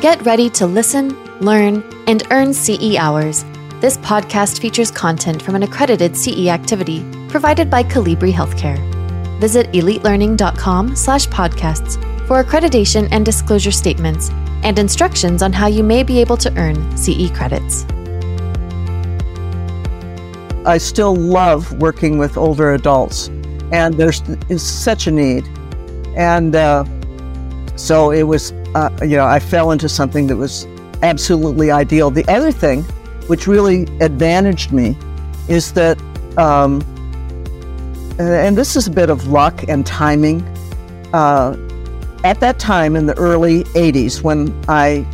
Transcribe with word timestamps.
Get 0.00 0.24
ready 0.26 0.50
to 0.50 0.66
listen, 0.66 1.16
learn, 1.40 1.82
and 2.06 2.22
earn 2.30 2.52
CE 2.52 2.96
hours. 2.96 3.46
This 3.80 3.96
podcast 3.96 4.60
features 4.60 4.90
content 4.90 5.40
from 5.40 5.54
an 5.54 5.62
accredited 5.62 6.14
CE 6.14 6.48
activity 6.48 7.02
provided 7.28 7.70
by 7.70 7.82
Colibri 7.82 8.30
Healthcare. 8.30 8.76
Visit 9.40 9.72
elitelearning.com/podcasts 9.72 12.26
for 12.26 12.44
accreditation 12.44 13.08
and 13.10 13.24
disclosure 13.24 13.70
statements 13.70 14.30
and 14.62 14.78
instructions 14.78 15.42
on 15.42 15.54
how 15.54 15.66
you 15.66 15.82
may 15.82 16.02
be 16.02 16.20
able 16.20 16.36
to 16.36 16.52
earn 16.58 16.94
CE 16.94 17.30
credits. 17.30 17.86
I 20.66 20.76
still 20.76 21.16
love 21.16 21.72
working 21.80 22.18
with 22.18 22.36
older 22.36 22.74
adults, 22.74 23.30
and 23.72 23.94
there's 23.94 24.22
such 24.60 25.06
a 25.06 25.10
need, 25.10 25.48
and 26.14 26.54
uh, 26.54 26.84
so 27.76 28.10
it 28.10 28.24
was. 28.24 28.52
Uh, 28.74 28.90
you 29.02 29.16
know, 29.16 29.26
I 29.26 29.38
fell 29.38 29.70
into 29.70 29.88
something 29.88 30.26
that 30.26 30.36
was 30.36 30.66
absolutely 31.02 31.70
ideal. 31.70 32.10
The 32.10 32.26
other 32.28 32.52
thing, 32.52 32.82
which 33.28 33.46
really 33.46 33.84
advantaged 34.00 34.72
me, 34.72 34.96
is 35.48 35.72
that, 35.72 36.00
um, 36.38 36.82
and 38.18 38.56
this 38.56 38.76
is 38.76 38.86
a 38.86 38.90
bit 38.90 39.10
of 39.10 39.28
luck 39.28 39.64
and 39.68 39.86
timing. 39.86 40.42
Uh, 41.12 41.56
at 42.24 42.40
that 42.40 42.58
time 42.58 42.96
in 42.96 43.06
the 43.06 43.16
early 43.18 43.64
80s, 43.64 44.22
when 44.22 44.54
I 44.68 45.06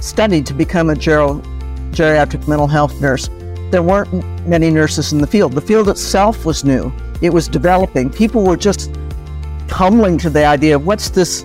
studied 0.00 0.46
to 0.46 0.54
become 0.54 0.90
a 0.90 0.94
gero- 0.94 1.42
geriatric 1.90 2.46
mental 2.46 2.68
health 2.68 3.00
nurse, 3.00 3.28
there 3.70 3.82
weren't 3.82 4.12
many 4.46 4.70
nurses 4.70 5.12
in 5.12 5.20
the 5.20 5.26
field. 5.26 5.52
The 5.52 5.60
field 5.60 5.88
itself 5.88 6.44
was 6.44 6.64
new, 6.64 6.92
it 7.20 7.32
was 7.32 7.48
developing. 7.48 8.10
People 8.10 8.44
were 8.44 8.56
just 8.56 8.92
tumbling 9.68 10.18
to 10.18 10.30
the 10.30 10.44
idea 10.44 10.76
of 10.76 10.86
what's 10.86 11.10
this, 11.10 11.44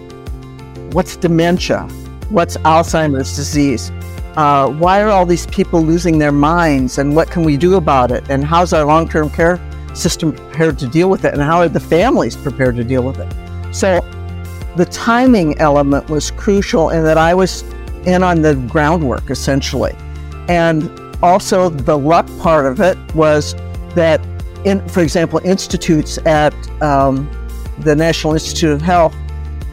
what's 0.92 1.16
dementia, 1.16 1.84
what's 2.30 2.58
Alzheimer's 2.58 3.36
disease. 3.36 3.92
Uh, 4.36 4.70
why 4.70 5.02
are 5.02 5.10
all 5.10 5.26
these 5.26 5.48
people 5.48 5.82
losing 5.82 6.20
their 6.20 6.32
minds 6.32 6.98
and 6.98 7.16
what 7.16 7.32
can 7.32 7.44
we 7.44 7.56
do 7.56 7.76
about 7.76 8.12
it? 8.12 8.30
And 8.30 8.44
how's 8.44 8.74
our 8.74 8.86
long 8.86 9.08
term 9.08 9.30
care 9.30 9.60
system 9.94 10.34
prepared 10.34 10.78
to 10.80 10.88
deal 10.88 11.10
with 11.10 11.24
it? 11.24 11.34
And 11.34 11.42
how 11.42 11.60
are 11.60 11.70
the 11.70 11.80
families 11.80 12.36
prepared 12.36 12.76
to 12.76 12.84
deal 12.84 13.04
with 13.04 13.20
it? 13.20 13.34
So 13.74 14.02
the 14.76 14.86
timing 14.86 15.58
element 15.60 16.10
was 16.10 16.32
crucial 16.32 16.90
in 16.90 17.04
that 17.04 17.18
I 17.18 17.34
was 17.34 17.64
in 18.06 18.24
on 18.24 18.42
the 18.42 18.56
groundwork 18.70 19.30
essentially. 19.30 19.96
And 20.48 20.90
also, 21.24 21.70
the 21.70 21.98
luck 21.98 22.28
part 22.40 22.66
of 22.66 22.80
it 22.80 22.98
was 23.16 23.56
that, 23.96 24.24
in, 24.66 24.88
for 24.90 25.02
example, 25.02 25.40
institutes 25.44 26.18
at 26.20 26.54
um, 26.82 27.30
the 27.80 27.96
National 27.96 28.34
Institute 28.34 28.72
of 28.72 28.82
Health 28.82 29.16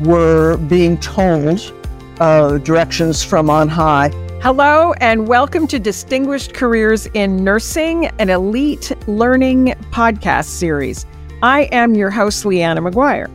were 0.00 0.56
being 0.68 0.98
told 0.98 1.72
uh, 2.20 2.58
directions 2.58 3.22
from 3.22 3.50
on 3.50 3.68
high. 3.68 4.08
Hello, 4.42 4.92
and 4.94 5.28
welcome 5.28 5.66
to 5.68 5.78
Distinguished 5.78 6.54
Careers 6.54 7.06
in 7.14 7.44
Nursing, 7.44 8.06
an 8.18 8.28
elite 8.28 8.92
learning 9.06 9.74
podcast 9.90 10.46
series. 10.46 11.06
I 11.42 11.62
am 11.72 11.94
your 11.94 12.10
host, 12.10 12.44
Leanna 12.44 12.82
McGuire, 12.82 13.30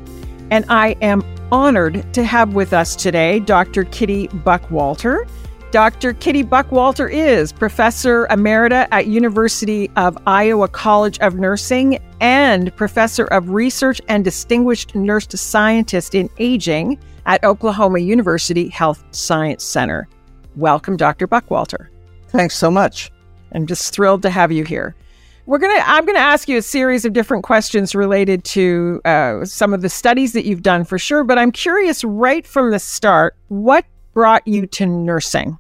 and 0.52 0.66
I 0.70 0.98
am 1.02 1.24
honored 1.52 2.14
to 2.14 2.24
have 2.24 2.54
with 2.54 2.74
us 2.74 2.96
today 2.96 3.40
Dr. 3.40 3.86
Kitty 3.86 4.28
Buckwalter. 4.30 5.28
Dr. 5.72 6.14
Kitty 6.14 6.46
Buckwalter 6.46 7.12
is 7.12 7.52
Professor 7.52 8.26
Emerita 8.28 8.88
at 8.92 9.08
University 9.08 9.92
of 9.98 10.18
Iowa 10.26 10.70
College 10.70 11.20
of 11.20 11.36
Nursing 11.36 12.00
and 12.22 12.74
Professor 12.78 13.26
of 13.26 13.50
Research 13.50 14.00
and 14.08 14.24
Distinguished 14.24 14.96
Nurse 14.96 15.28
Scientist 15.28 16.16
in 16.16 16.30
Aging 16.40 16.98
at 17.26 17.44
Oklahoma 17.44 18.00
University 18.00 18.70
Health 18.70 19.04
Science 19.12 19.62
Center. 19.62 20.08
Welcome, 20.56 20.96
Dr. 20.96 21.28
Buckwalter. 21.28 21.88
Thanks 22.30 22.56
so 22.56 22.72
much. 22.72 23.12
I'm 23.52 23.68
just 23.68 23.94
thrilled 23.94 24.22
to 24.22 24.30
have 24.30 24.54
you 24.54 24.64
here. 24.64 24.96
We're 25.48 25.60
gonna. 25.60 25.84
I'm 25.86 26.06
gonna 26.06 26.20
ask 26.20 26.50
you 26.50 26.58
a 26.58 26.62
series 26.62 27.06
of 27.06 27.14
different 27.14 27.44
questions 27.44 27.94
related 27.94 28.44
to 28.46 29.02
uh, 29.06 29.46
some 29.46 29.74
of 29.74 29.82
the 29.82 29.90
studies 29.90 30.34
that 30.34 30.46
you've 30.46 30.64
done 30.64 30.84
for 30.84 30.98
sure. 30.98 31.24
But 31.24 31.38
I'm 31.38 31.52
curious, 31.52 32.04
right 32.04 32.46
from 32.46 32.72
the 32.72 32.80
start, 32.80 33.36
what 33.48 33.86
brought 34.14 34.48
you 34.48 34.66
to 34.66 34.86
nursing 34.86 35.60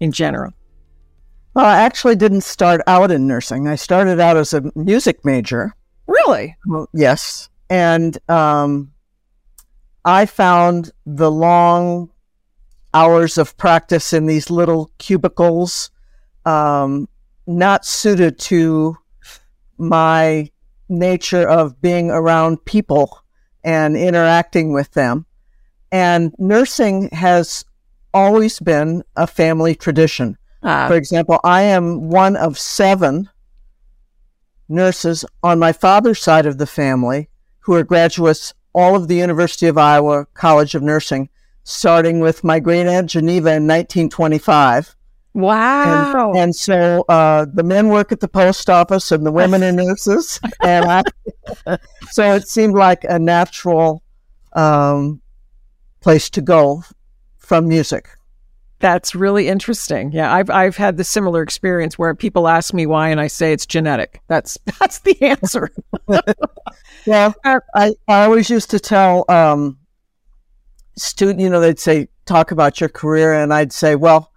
in 0.00 0.12
general? 0.12 0.52
Well, 1.54 1.66
I 1.66 1.78
actually 1.78 2.16
didn't 2.16 2.42
start 2.42 2.80
out 2.86 3.10
in 3.10 3.26
nursing. 3.26 3.68
I 3.68 3.74
started 3.74 4.20
out 4.20 4.36
as 4.36 4.52
a 4.52 4.70
music 4.74 5.24
major. 5.24 5.74
Really? 6.06 6.56
Well, 6.66 6.88
yes. 6.92 7.48
And 7.68 8.18
um, 8.28 8.92
I 10.04 10.26
found 10.26 10.92
the 11.06 11.30
long 11.30 12.10
hours 12.94 13.38
of 13.38 13.56
practice 13.56 14.12
in 14.12 14.26
these 14.26 14.50
little 14.50 14.90
cubicles 14.98 15.90
um, 16.44 17.08
not 17.46 17.84
suited 17.84 18.38
to 18.38 18.96
my 19.78 20.50
nature 20.88 21.48
of 21.48 21.80
being 21.80 22.10
around 22.10 22.64
people 22.64 23.22
and 23.64 23.96
interacting 23.96 24.72
with 24.72 24.90
them. 24.92 25.26
And 25.92 26.34
nursing 26.38 27.08
has 27.12 27.64
always 28.12 28.58
been 28.60 29.02
a 29.16 29.26
family 29.26 29.74
tradition. 29.74 30.36
Ah. 30.62 30.88
For 30.88 30.94
example, 30.94 31.40
I 31.44 31.62
am 31.62 32.08
one 32.08 32.36
of 32.36 32.58
seven 32.58 33.28
nurses 34.68 35.24
on 35.42 35.58
my 35.58 35.72
father's 35.72 36.20
side 36.20 36.46
of 36.46 36.58
the 36.58 36.66
family 36.66 37.28
who 37.60 37.74
are 37.74 37.84
graduates 37.84 38.54
all 38.72 38.94
of 38.94 39.08
the 39.08 39.16
University 39.16 39.66
of 39.66 39.76
Iowa 39.76 40.26
College 40.34 40.74
of 40.74 40.82
Nursing, 40.82 41.28
starting 41.64 42.20
with 42.20 42.44
my 42.44 42.60
great 42.60 42.86
aunt 42.86 43.10
Geneva 43.10 43.48
in 43.48 43.66
1925. 43.66 44.94
Wow. 45.32 46.30
And, 46.30 46.38
and 46.38 46.56
so 46.56 47.04
uh, 47.08 47.46
the 47.52 47.62
men 47.62 47.88
work 47.88 48.12
at 48.12 48.20
the 48.20 48.28
post 48.28 48.68
office 48.68 49.12
and 49.12 49.24
the 49.24 49.32
women 49.32 49.62
are 49.62 49.72
nurses. 49.72 50.40
and 50.62 50.84
I, 50.86 51.02
so 52.10 52.34
it 52.34 52.48
seemed 52.48 52.74
like 52.74 53.04
a 53.04 53.18
natural 53.18 54.02
um, 54.54 55.20
place 56.00 56.30
to 56.30 56.40
go 56.40 56.82
from 57.50 57.66
music. 57.66 58.08
That's 58.78 59.12
really 59.12 59.48
interesting. 59.48 60.12
Yeah, 60.12 60.32
I've 60.32 60.50
I've 60.50 60.76
had 60.76 60.96
the 60.96 61.02
similar 61.02 61.42
experience 61.42 61.98
where 61.98 62.14
people 62.14 62.46
ask 62.46 62.72
me 62.72 62.86
why, 62.86 63.08
and 63.08 63.20
I 63.20 63.26
say 63.26 63.52
it's 63.52 63.66
genetic. 63.66 64.20
That's 64.28 64.56
that's 64.78 65.00
the 65.00 65.20
answer. 65.20 65.68
yeah, 67.06 67.32
I, 67.44 67.60
I 67.74 68.22
always 68.22 68.48
used 68.50 68.70
to 68.70 68.78
tell 68.78 69.24
um, 69.28 69.80
student, 70.96 71.40
you 71.40 71.50
know, 71.50 71.58
they'd 71.58 71.80
say 71.80 72.06
talk 72.24 72.52
about 72.52 72.78
your 72.78 72.88
career, 72.88 73.34
and 73.34 73.52
I'd 73.52 73.72
say, 73.72 73.96
well, 73.96 74.30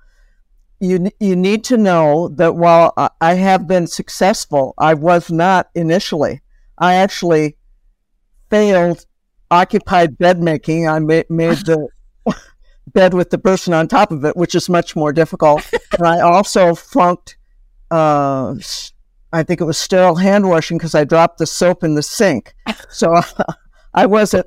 you 0.80 1.12
you 1.20 1.36
need 1.36 1.64
to 1.66 1.78
know 1.78 2.30
that 2.30 2.56
while 2.56 2.96
I 3.22 3.36
have 3.36 3.68
been 3.68 3.86
successful, 3.86 4.74
I 4.80 4.96
was 4.96 5.30
not 5.30 5.70
initially. 5.76 6.42
I 6.80 6.96
actually 6.96 7.58
failed 8.50 9.06
occupied 9.52 10.18
bed 10.18 10.42
making. 10.42 10.88
I 10.90 10.98
made, 10.98 11.30
made 11.30 11.58
the 11.58 11.90
bed 12.92 13.14
with 13.14 13.30
the 13.30 13.38
person 13.38 13.74
on 13.74 13.88
top 13.88 14.12
of 14.12 14.26
it, 14.26 14.36
which 14.36 14.56
is 14.56 14.70
much 14.70 14.96
more 14.96 15.14
difficult. 15.14 15.70
and 15.98 16.08
I 16.08 16.20
also 16.20 16.76
flunked, 16.76 17.38
uh, 17.92 18.56
I 19.32 19.44
think 19.44 19.62
it 19.62 19.66
was 19.66 19.78
sterile 19.78 20.16
hand 20.16 20.48
washing 20.50 20.78
because 20.78 20.96
I 20.96 21.04
dropped 21.04 21.38
the 21.38 21.46
soap 21.46 21.84
in 21.84 21.96
the 21.96 22.04
sink. 22.04 22.54
So 22.90 23.12
I 23.96 24.06
wasn't, 24.06 24.46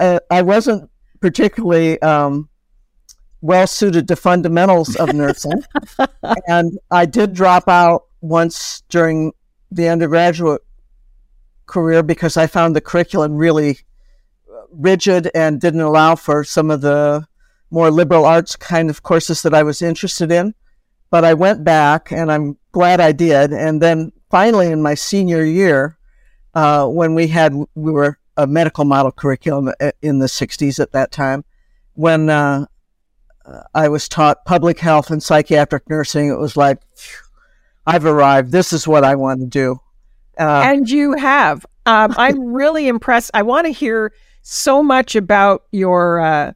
uh, 0.00 0.18
I 0.28 0.42
wasn't 0.42 0.90
particularly 1.20 2.02
um, 2.02 2.48
well 3.40 3.68
suited 3.68 4.08
to 4.08 4.16
fundamentals 4.16 4.96
of 4.96 5.14
nursing, 5.14 5.62
and 6.48 6.76
I 6.90 7.06
did 7.06 7.32
drop 7.32 7.68
out 7.68 8.06
once 8.20 8.82
during 8.88 9.32
the 9.70 9.88
undergraduate 9.88 10.62
career 11.66 12.02
because 12.02 12.36
I 12.36 12.48
found 12.48 12.74
the 12.74 12.80
curriculum 12.80 13.36
really 13.36 13.78
rigid 14.72 15.30
and 15.34 15.60
didn't 15.60 15.80
allow 15.80 16.16
for 16.16 16.42
some 16.42 16.70
of 16.70 16.80
the 16.80 17.26
more 17.74 17.90
liberal 17.90 18.24
arts 18.24 18.54
kind 18.54 18.88
of 18.88 19.02
courses 19.02 19.42
that 19.42 19.52
I 19.52 19.64
was 19.64 19.82
interested 19.82 20.30
in. 20.30 20.54
But 21.10 21.24
I 21.24 21.34
went 21.34 21.64
back 21.64 22.12
and 22.12 22.30
I'm 22.30 22.56
glad 22.70 23.00
I 23.00 23.10
did. 23.10 23.52
And 23.52 23.82
then 23.82 24.12
finally 24.30 24.68
in 24.68 24.80
my 24.80 24.94
senior 24.94 25.44
year, 25.44 25.98
uh, 26.54 26.86
when 26.86 27.16
we 27.16 27.26
had, 27.26 27.52
we 27.74 27.90
were 27.90 28.18
a 28.36 28.46
medical 28.46 28.84
model 28.84 29.10
curriculum 29.10 29.72
in 30.00 30.20
the 30.20 30.26
60s 30.26 30.78
at 30.78 30.92
that 30.92 31.10
time, 31.10 31.44
when 31.94 32.30
uh, 32.30 32.66
I 33.74 33.88
was 33.88 34.08
taught 34.08 34.44
public 34.44 34.78
health 34.78 35.10
and 35.10 35.22
psychiatric 35.22 35.90
nursing, 35.90 36.28
it 36.28 36.38
was 36.38 36.56
like, 36.56 36.78
I've 37.86 38.04
arrived. 38.04 38.52
This 38.52 38.72
is 38.72 38.86
what 38.86 39.04
I 39.04 39.16
want 39.16 39.40
to 39.40 39.46
do. 39.46 39.80
Uh, 40.38 40.62
and 40.64 40.88
you 40.88 41.14
have. 41.14 41.66
Um, 41.86 42.14
I'm 42.16 42.52
really 42.54 42.86
impressed. 42.86 43.32
I 43.34 43.42
want 43.42 43.66
to 43.66 43.72
hear 43.72 44.12
so 44.42 44.80
much 44.82 45.16
about 45.16 45.64
your 45.72 46.20
uh, 46.20 46.52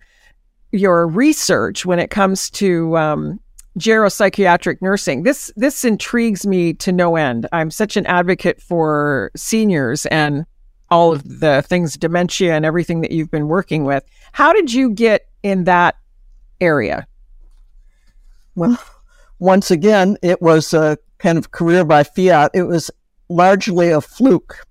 your 0.72 1.06
research 1.06 1.86
when 1.86 1.98
it 1.98 2.10
comes 2.10 2.50
to 2.50 2.96
um, 2.96 3.40
geropsychiatric 3.78 4.82
nursing. 4.82 5.22
This 5.22 5.52
this 5.56 5.84
intrigues 5.84 6.46
me 6.46 6.74
to 6.74 6.92
no 6.92 7.16
end. 7.16 7.46
I'm 7.52 7.70
such 7.70 7.96
an 7.96 8.06
advocate 8.06 8.60
for 8.60 9.30
seniors 9.36 10.06
and 10.06 10.44
all 10.90 11.12
of 11.12 11.40
the 11.40 11.62
things 11.62 11.96
dementia 11.96 12.54
and 12.54 12.64
everything 12.64 13.00
that 13.02 13.12
you've 13.12 13.30
been 13.30 13.48
working 13.48 13.84
with. 13.84 14.04
How 14.32 14.52
did 14.52 14.72
you 14.72 14.90
get 14.90 15.28
in 15.42 15.64
that 15.64 15.96
area? 16.60 17.06
Well, 18.54 18.78
once 19.38 19.70
again, 19.70 20.16
it 20.22 20.42
was 20.42 20.74
a 20.74 20.98
kind 21.18 21.38
of 21.38 21.50
career 21.50 21.84
by 21.84 22.04
fiat. 22.04 22.50
It 22.54 22.64
was 22.64 22.90
largely 23.28 23.90
a 23.90 24.00
fluke. 24.00 24.64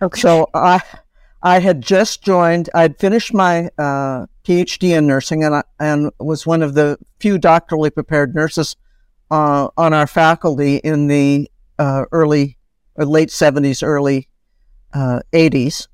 Okay. 0.00 0.20
So 0.20 0.48
I, 0.54 0.80
I 1.42 1.60
had 1.60 1.80
just 1.80 2.22
joined. 2.22 2.68
I'd 2.74 2.98
finished 2.98 3.32
my 3.32 3.70
uh, 3.78 4.26
PhD 4.44 4.96
in 4.96 5.06
nursing, 5.06 5.44
and 5.44 5.54
I, 5.56 5.62
and 5.78 6.10
was 6.18 6.46
one 6.46 6.62
of 6.62 6.74
the 6.74 6.98
few 7.20 7.38
doctorally 7.38 7.94
prepared 7.94 8.34
nurses 8.34 8.76
uh, 9.30 9.68
on 9.76 9.92
our 9.92 10.06
faculty 10.06 10.76
in 10.76 11.06
the 11.06 11.50
uh, 11.78 12.04
early 12.10 12.58
or 12.96 13.04
late 13.04 13.30
seventies, 13.30 13.82
early 13.82 14.28
uh, 14.92 15.20
eighties. 15.32 15.86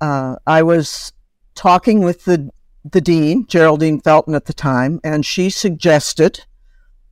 Uh, 0.00 0.36
I 0.46 0.62
was 0.62 1.12
talking 1.54 2.00
with 2.00 2.24
the 2.24 2.50
the 2.90 3.00
dean, 3.00 3.46
Geraldine 3.46 4.00
Felton, 4.00 4.34
at 4.34 4.46
the 4.46 4.54
time, 4.54 5.00
and 5.04 5.24
she 5.24 5.50
suggested 5.50 6.44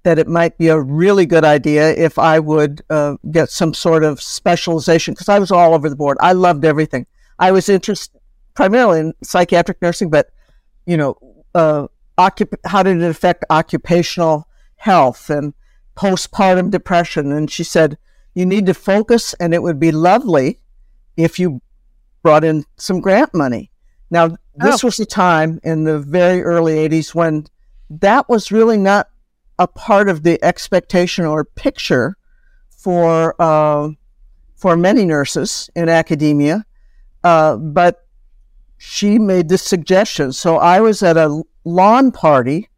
that 0.03 0.19
it 0.19 0.27
might 0.27 0.57
be 0.57 0.69
a 0.69 0.81
really 0.81 1.27
good 1.27 1.45
idea 1.45 1.91
if 1.91 2.19
I 2.19 2.39
would 2.39 2.83
uh, 2.89 3.17
get 3.31 3.51
some 3.51 3.75
sort 3.75 4.05
of 4.05 4.23
specialization 4.23 5.13
because 5.13 5.29
I 5.29 5.39
was 5.39 5.51
all 5.51 5.75
over 5.75 5.89
the 5.91 5.97
board. 5.97 6.17
I 6.21 6.33
loved 6.33 6.65
everything. 6.65 7.07
I 7.39 7.53
was 7.53 7.69
interested 7.69 8.19
primarily 8.55 9.01
in 9.01 9.15
psychiatric 9.23 9.81
nursing, 9.81 10.11
but 10.11 10.31
you 10.87 10.97
know, 10.97 11.17
uh, 11.55 11.87
occup- 12.17 12.59
how 12.65 12.83
did 12.83 13.01
it 13.01 13.09
affect 13.09 13.45
occupational 13.51 14.49
health 14.77 15.31
and 15.31 15.55
postpartum 15.97 16.71
depression? 16.71 17.33
And 17.33 17.51
she 17.51 17.65
said, 17.65 17.99
you 18.35 18.47
need 18.47 18.67
to 18.67 18.75
focus, 18.75 19.35
and 19.35 19.53
it 19.53 19.63
would 19.63 19.81
be 19.81 19.91
lovely 19.91 20.61
if 21.17 21.39
you 21.39 21.61
brought 22.23 22.45
in 22.45 22.65
some 22.77 23.01
grant 23.01 23.35
money. 23.35 23.71
Now, 24.11 24.29
this 24.55 24.85
oh. 24.85 24.87
was 24.87 25.01
a 25.01 25.07
time 25.07 25.61
in 25.63 25.85
the 25.85 25.99
very 25.99 26.43
early 26.43 26.75
80s 26.89 27.15
when 27.15 27.47
that 27.91 28.29
was 28.29 28.53
really 28.53 28.77
not 28.77 29.09
a 29.59 29.67
part 29.67 30.09
of 30.09 30.23
the 30.23 30.43
expectation 30.45 31.25
or 31.25 31.45
picture 31.45 32.17
for 32.71 33.35
uh, 33.41 33.89
for 34.55 34.77
many 34.77 35.05
nurses 35.05 35.69
in 35.75 35.89
academia. 35.89 36.65
Uh, 37.25 37.57
but 37.57 38.07
she 38.77 39.19
made 39.19 39.49
this 39.49 39.63
suggestion. 39.63 40.33
So 40.33 40.57
I 40.57 40.81
was 40.81 41.03
at 41.03 41.17
a 41.17 41.43
lawn 41.65 42.13
party 42.13 42.69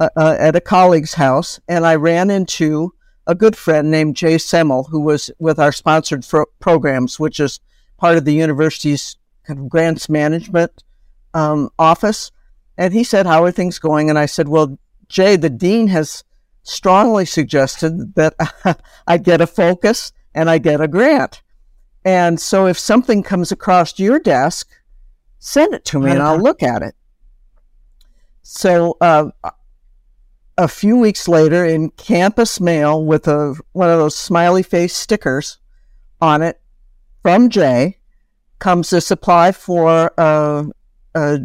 uh, 0.00 0.08
uh 0.16 0.36
at 0.38 0.56
a 0.56 0.60
colleague's 0.60 1.14
house, 1.14 1.60
and 1.68 1.84
I 1.84 1.96
ran 1.96 2.30
into 2.30 2.94
a 3.26 3.34
good 3.34 3.56
friend 3.56 3.90
named 3.90 4.16
Jay 4.16 4.36
Semmel, 4.36 4.88
who 4.88 5.00
was 5.00 5.30
with 5.38 5.58
our 5.58 5.72
sponsored 5.72 6.24
programs, 6.60 7.20
which 7.20 7.40
is 7.40 7.60
part 7.98 8.16
of 8.16 8.24
the 8.24 8.32
university's 8.32 9.16
kind 9.44 9.60
of 9.60 9.68
grants 9.68 10.08
management 10.08 10.84
um, 11.34 11.70
office. 11.78 12.30
And 12.78 12.94
he 12.94 13.04
said, 13.04 13.26
How 13.26 13.44
are 13.44 13.50
things 13.50 13.78
going? 13.78 14.08
And 14.08 14.18
I 14.18 14.26
said, 14.26 14.48
Well, 14.48 14.78
Jay, 15.08 15.36
the 15.36 15.50
dean 15.50 15.88
has 15.88 16.24
strongly 16.62 17.24
suggested 17.24 18.14
that 18.14 18.34
I 19.06 19.18
get 19.18 19.40
a 19.40 19.46
focus 19.46 20.12
and 20.34 20.48
I 20.48 20.58
get 20.58 20.80
a 20.80 20.88
grant. 20.88 21.42
And 22.08 22.40
so 22.40 22.66
if 22.66 22.78
something 22.78 23.22
comes 23.22 23.52
across 23.52 23.98
your 23.98 24.18
desk, 24.18 24.70
send 25.40 25.74
it 25.74 25.84
to 25.84 26.00
me 26.00 26.12
and 26.12 26.22
I'll 26.22 26.40
look 26.40 26.62
at 26.62 26.80
it. 26.80 26.94
So 28.40 28.96
uh, 29.02 29.28
a 30.56 30.68
few 30.68 30.96
weeks 30.96 31.28
later, 31.28 31.66
in 31.66 31.90
campus 31.90 32.60
mail 32.60 33.04
with 33.04 33.28
a 33.28 33.56
one 33.72 33.90
of 33.90 33.98
those 33.98 34.16
smiley 34.16 34.62
face 34.62 34.96
stickers 34.96 35.58
on 36.18 36.40
it 36.40 36.58
from 37.20 37.50
Jay, 37.50 37.98
comes 38.58 38.90
a 38.94 39.02
supply 39.02 39.52
for 39.52 40.10
uh, 40.18 40.64
a 41.14 41.40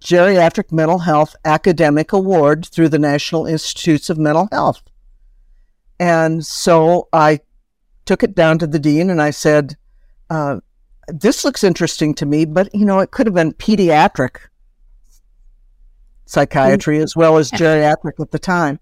Geriatric 0.00 0.72
Mental 0.72 1.00
Health 1.00 1.36
Academic 1.44 2.14
Award 2.14 2.64
through 2.64 2.88
the 2.88 2.98
National 2.98 3.44
Institutes 3.44 4.08
of 4.08 4.16
Mental 4.16 4.48
Health. 4.50 4.80
And 6.00 6.46
so 6.46 7.08
I 7.12 7.40
took 8.06 8.22
it 8.22 8.34
down 8.34 8.58
to 8.58 8.66
the 8.66 8.78
dean 8.78 9.10
and 9.10 9.20
I 9.20 9.30
said, 9.30 9.76
uh, 10.30 10.60
This 11.08 11.44
looks 11.44 11.62
interesting 11.62 12.14
to 12.14 12.26
me, 12.26 12.44
but 12.44 12.74
you 12.74 12.86
know, 12.86 13.00
it 13.00 13.10
could 13.10 13.26
have 13.26 13.34
been 13.34 13.52
pediatric 13.52 14.38
psychiatry 16.24 16.98
as 16.98 17.14
well 17.14 17.38
as 17.38 17.50
geriatric 17.50 18.20
at 18.20 18.30
the 18.30 18.38
time. 18.38 18.80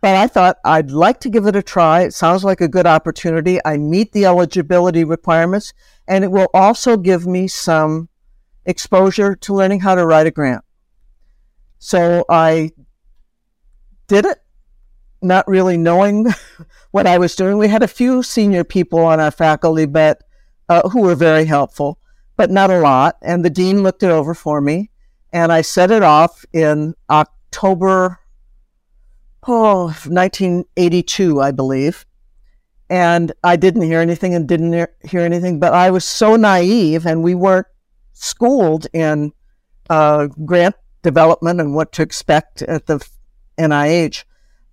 But 0.00 0.16
I 0.16 0.26
thought 0.26 0.58
I'd 0.64 0.90
like 0.90 1.20
to 1.20 1.30
give 1.30 1.46
it 1.46 1.56
a 1.56 1.62
try. 1.62 2.02
It 2.02 2.12
sounds 2.12 2.44
like 2.44 2.60
a 2.60 2.68
good 2.68 2.86
opportunity. 2.86 3.58
I 3.64 3.78
meet 3.78 4.12
the 4.12 4.26
eligibility 4.26 5.02
requirements, 5.02 5.72
and 6.06 6.22
it 6.22 6.30
will 6.30 6.48
also 6.52 6.98
give 6.98 7.26
me 7.26 7.48
some 7.48 8.10
exposure 8.66 9.34
to 9.34 9.54
learning 9.54 9.80
how 9.80 9.94
to 9.94 10.04
write 10.04 10.26
a 10.26 10.30
grant. 10.30 10.62
So 11.78 12.24
I 12.28 12.72
did 14.06 14.26
it, 14.26 14.43
not 15.24 15.48
really 15.48 15.76
knowing 15.76 16.26
what 16.90 17.06
I 17.06 17.18
was 17.18 17.34
doing. 17.34 17.58
We 17.58 17.68
had 17.68 17.82
a 17.82 17.88
few 17.88 18.22
senior 18.22 18.64
people 18.64 19.00
on 19.00 19.20
our 19.20 19.30
faculty, 19.30 19.86
but 19.86 20.22
uh, 20.68 20.88
who 20.88 21.02
were 21.02 21.14
very 21.14 21.44
helpful, 21.44 21.98
but 22.36 22.50
not 22.50 22.70
a 22.70 22.80
lot. 22.80 23.16
And 23.22 23.44
the 23.44 23.50
dean 23.50 23.82
looked 23.82 24.02
it 24.02 24.10
over 24.10 24.34
for 24.34 24.60
me, 24.60 24.90
and 25.32 25.52
I 25.52 25.62
set 25.62 25.90
it 25.90 26.02
off 26.02 26.44
in 26.52 26.94
October, 27.10 28.20
oh, 29.46 29.86
1982, 30.06 31.40
I 31.40 31.50
believe. 31.50 32.06
And 32.90 33.32
I 33.42 33.56
didn't 33.56 33.82
hear 33.82 34.00
anything 34.00 34.34
and 34.34 34.46
didn't 34.46 34.88
hear 35.04 35.20
anything, 35.20 35.58
but 35.58 35.72
I 35.72 35.90
was 35.90 36.04
so 36.04 36.36
naive, 36.36 37.06
and 37.06 37.22
we 37.22 37.34
weren't 37.34 37.66
schooled 38.12 38.86
in 38.92 39.32
uh, 39.90 40.28
grant 40.44 40.76
development 41.02 41.60
and 41.60 41.74
what 41.74 41.92
to 41.92 42.02
expect 42.02 42.62
at 42.62 42.86
the 42.86 43.04
NIH 43.58 44.24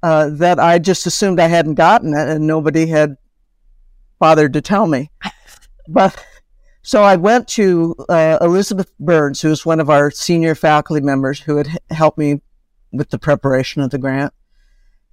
uh, 0.04 0.30
that 0.30 0.60
I 0.60 0.80
just 0.80 1.06
assumed 1.06 1.40
I 1.40 1.48
hadn't 1.48 1.76
gotten 1.76 2.14
it 2.14 2.28
and 2.30 2.48
nobody 2.48 2.88
had 2.88 3.18
bothered 4.20 4.54
to 4.54 4.62
tell 4.62 4.88
me. 4.88 5.12
But 5.88 6.24
so 6.84 7.04
I 7.04 7.16
went 7.16 7.48
to 7.50 7.96
uh, 8.08 8.38
Elizabeth 8.40 8.92
Burns, 9.00 9.42
who 9.42 9.50
was 9.50 9.66
one 9.66 9.80
of 9.80 9.90
our 9.90 10.10
senior 10.10 10.56
faculty 10.56 11.02
members 11.02 11.40
who 11.40 11.58
had 11.58 11.68
helped 11.90 12.18
me 12.18 12.42
with 12.92 13.10
the 13.10 13.20
preparation 13.20 13.82
of 13.82 13.90
the 13.90 13.98
grant. 13.98 14.34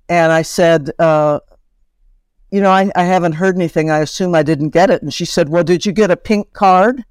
And 0.09 0.31
I 0.31 0.43
said, 0.43 0.91
uh, 0.99 1.41
you 2.51 2.61
know, 2.61 2.71
I, 2.71 2.91
I 2.97 3.05
haven't 3.05 3.35
heard 3.35 3.57
anything. 3.57 3.91
I 3.91 3.99
assume 3.99 4.35
I 4.35 4.43
didn't 4.43 4.71
get 4.71 4.91
it. 4.91 5.03
And 5.03 5.13
she 5.13 5.25
said, 5.25 5.49
well, 5.49 5.65
did 5.65 5.85
you 5.85 5.93
get 5.93 6.11
a 6.11 6.17
pink 6.17 6.53
card? 6.53 7.05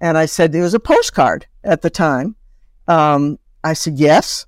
And 0.00 0.16
I 0.16 0.26
said, 0.26 0.54
it 0.54 0.60
was 0.60 0.74
a 0.74 0.80
postcard 0.80 1.46
at 1.64 1.82
the 1.82 1.90
time. 1.90 2.36
Um, 2.86 3.38
I 3.64 3.72
said, 3.72 3.98
yes. 3.98 4.46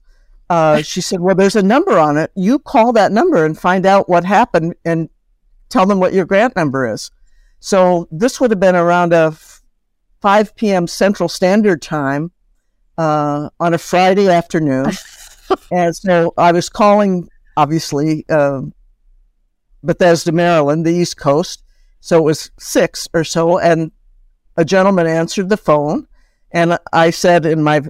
Uh, 0.50 0.82
she 0.82 1.00
said, 1.00 1.20
well, 1.20 1.34
there's 1.34 1.56
a 1.56 1.62
number 1.62 1.98
on 1.98 2.16
it. 2.16 2.30
You 2.34 2.58
call 2.58 2.92
that 2.94 3.12
number 3.12 3.44
and 3.44 3.58
find 3.58 3.84
out 3.84 4.08
what 4.08 4.24
happened 4.24 4.74
and 4.84 5.10
tell 5.68 5.86
them 5.86 6.00
what 6.00 6.14
your 6.14 6.24
grant 6.24 6.56
number 6.56 6.90
is. 6.90 7.10
So 7.60 8.08
this 8.10 8.40
would 8.40 8.50
have 8.50 8.60
been 8.60 8.76
around 8.76 9.12
a 9.12 9.36
5 10.20 10.56
p.m. 10.56 10.86
Central 10.86 11.28
Standard 11.28 11.82
Time 11.82 12.32
uh, 12.96 13.50
on 13.60 13.74
a 13.74 13.78
Friday 13.78 14.28
afternoon. 14.28 14.92
and 15.70 15.94
so 15.94 16.32
I 16.36 16.52
was 16.52 16.68
calling, 16.68 17.28
obviously, 17.56 18.24
uh, 18.28 18.62
Bethesda, 19.82 20.32
Maryland, 20.32 20.86
the 20.86 20.94
East 20.94 21.16
Coast. 21.16 21.62
So 22.00 22.18
it 22.18 22.24
was 22.24 22.50
six 22.58 23.08
or 23.12 23.24
so. 23.24 23.58
And 23.58 23.92
a 24.56 24.64
gentleman 24.64 25.06
answered 25.06 25.48
the 25.48 25.56
phone. 25.56 26.06
And 26.50 26.78
I 26.92 27.10
said 27.10 27.44
in 27.44 27.62
my 27.62 27.82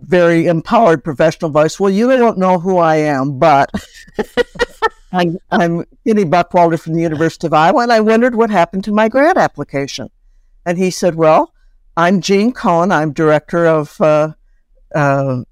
very 0.00 0.46
empowered 0.46 1.04
professional 1.04 1.50
voice, 1.50 1.78
Well, 1.78 1.90
you 1.90 2.08
don't 2.16 2.38
know 2.38 2.58
who 2.58 2.78
I 2.78 2.96
am, 2.96 3.38
but 3.38 3.70
I'm, 5.12 5.38
I'm 5.50 5.84
Kitty 6.04 6.24
Buckwalter 6.24 6.80
from 6.80 6.94
the 6.94 7.02
University 7.02 7.46
of 7.46 7.54
Iowa, 7.54 7.82
and 7.82 7.92
I 7.92 8.00
wondered 8.00 8.34
what 8.34 8.50
happened 8.50 8.84
to 8.84 8.92
my 8.92 9.08
grant 9.08 9.38
application. 9.38 10.10
And 10.66 10.78
he 10.78 10.90
said, 10.90 11.14
Well, 11.14 11.52
I'm 11.96 12.20
Gene 12.20 12.52
Cohen. 12.52 12.92
I'm 12.92 13.12
director 13.12 13.66
of 13.66 14.00
uh, 14.00 14.32
uh, 14.94 15.42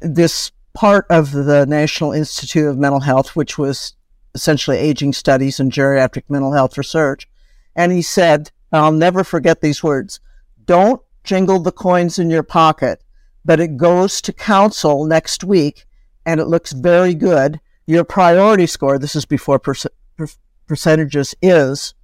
this 0.00 0.52
part 0.74 1.06
of 1.10 1.32
the 1.32 1.66
National 1.66 2.12
Institute 2.12 2.66
of 2.66 2.78
Mental 2.78 3.00
Health, 3.00 3.36
which 3.36 3.58
was 3.58 3.94
essentially 4.34 4.78
aging 4.78 5.12
studies 5.12 5.60
and 5.60 5.70
geriatric 5.70 6.24
mental 6.28 6.52
health 6.52 6.78
research. 6.78 7.28
And 7.76 7.92
he 7.92 8.02
said, 8.02 8.50
I'll 8.72 8.92
never 8.92 9.24
forget 9.24 9.60
these 9.60 9.82
words 9.82 10.20
don't 10.64 11.02
jingle 11.24 11.58
the 11.58 11.72
coins 11.72 12.18
in 12.18 12.30
your 12.30 12.42
pocket 12.42 13.02
but 13.44 13.60
it 13.60 13.76
goes 13.76 14.20
to 14.22 14.32
council 14.32 15.04
next 15.04 15.44
week 15.44 15.86
and 16.24 16.40
it 16.40 16.46
looks 16.46 16.72
very 16.72 17.14
good. 17.14 17.60
Your 17.86 18.04
priority 18.04 18.66
score, 18.66 18.98
this 18.98 19.16
is 19.16 19.24
before 19.24 19.58
per- 19.58 19.74
per- 20.16 20.28
percentages, 20.66 21.34
is. 21.42 21.94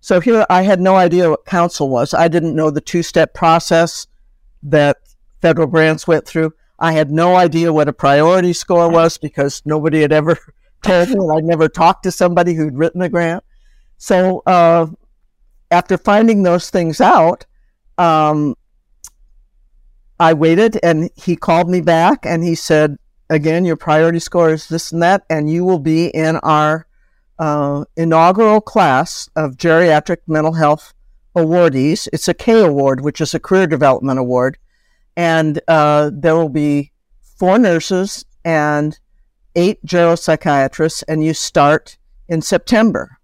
So 0.00 0.20
here 0.20 0.46
I 0.48 0.62
had 0.62 0.80
no 0.80 0.96
idea 0.96 1.30
what 1.30 1.44
council 1.44 1.88
was. 1.88 2.14
I 2.14 2.28
didn't 2.28 2.54
know 2.54 2.70
the 2.70 2.80
two 2.80 3.02
step 3.02 3.34
process 3.34 4.06
that 4.62 4.98
federal 5.40 5.66
grants 5.66 6.06
went 6.06 6.26
through. 6.26 6.52
I 6.78 6.92
had 6.92 7.10
no 7.10 7.36
idea 7.36 7.72
what 7.72 7.88
a 7.88 7.92
priority 7.92 8.52
score 8.52 8.90
was 8.90 9.18
because 9.18 9.62
nobody 9.64 10.00
had 10.00 10.12
ever 10.12 10.38
told 10.82 11.08
me. 11.08 11.14
and 11.14 11.32
I'd 11.32 11.44
never 11.44 11.68
talked 11.68 12.02
to 12.04 12.10
somebody 12.10 12.54
who'd 12.54 12.76
written 12.76 13.02
a 13.02 13.08
grant. 13.08 13.44
So 13.96 14.42
uh, 14.46 14.86
after 15.70 15.96
finding 15.96 16.42
those 16.42 16.70
things 16.70 17.00
out, 17.00 17.46
um, 17.98 18.54
I 20.20 20.32
waited 20.32 20.78
and 20.82 21.10
he 21.16 21.36
called 21.36 21.68
me 21.68 21.80
back 21.80 22.24
and 22.24 22.44
he 22.44 22.54
said, 22.54 22.96
again, 23.30 23.64
your 23.64 23.76
priority 23.76 24.20
score 24.20 24.50
is 24.50 24.68
this 24.68 24.92
and 24.92 25.02
that, 25.02 25.24
and 25.28 25.50
you 25.50 25.64
will 25.64 25.78
be 25.78 26.06
in 26.08 26.36
our 26.36 26.86
uh, 27.38 27.84
inaugural 27.96 28.60
class 28.60 29.28
of 29.34 29.56
geriatric 29.56 30.18
mental 30.26 30.52
health 30.52 30.94
awardees. 31.34 32.08
It's 32.12 32.28
a 32.28 32.34
K 32.34 32.62
award, 32.62 33.00
which 33.00 33.20
is 33.20 33.34
a 33.34 33.40
career 33.40 33.66
development 33.66 34.18
award. 34.20 34.56
And 35.16 35.60
uh, 35.68 36.10
there 36.12 36.36
will 36.36 36.48
be 36.48 36.92
four 37.38 37.58
nurses 37.58 38.24
and 38.44 38.98
eight 39.56 39.84
geropsychiatrists, 39.84 41.02
and 41.08 41.24
you 41.24 41.34
start 41.34 41.96
in 42.28 42.42
September. 42.42 43.18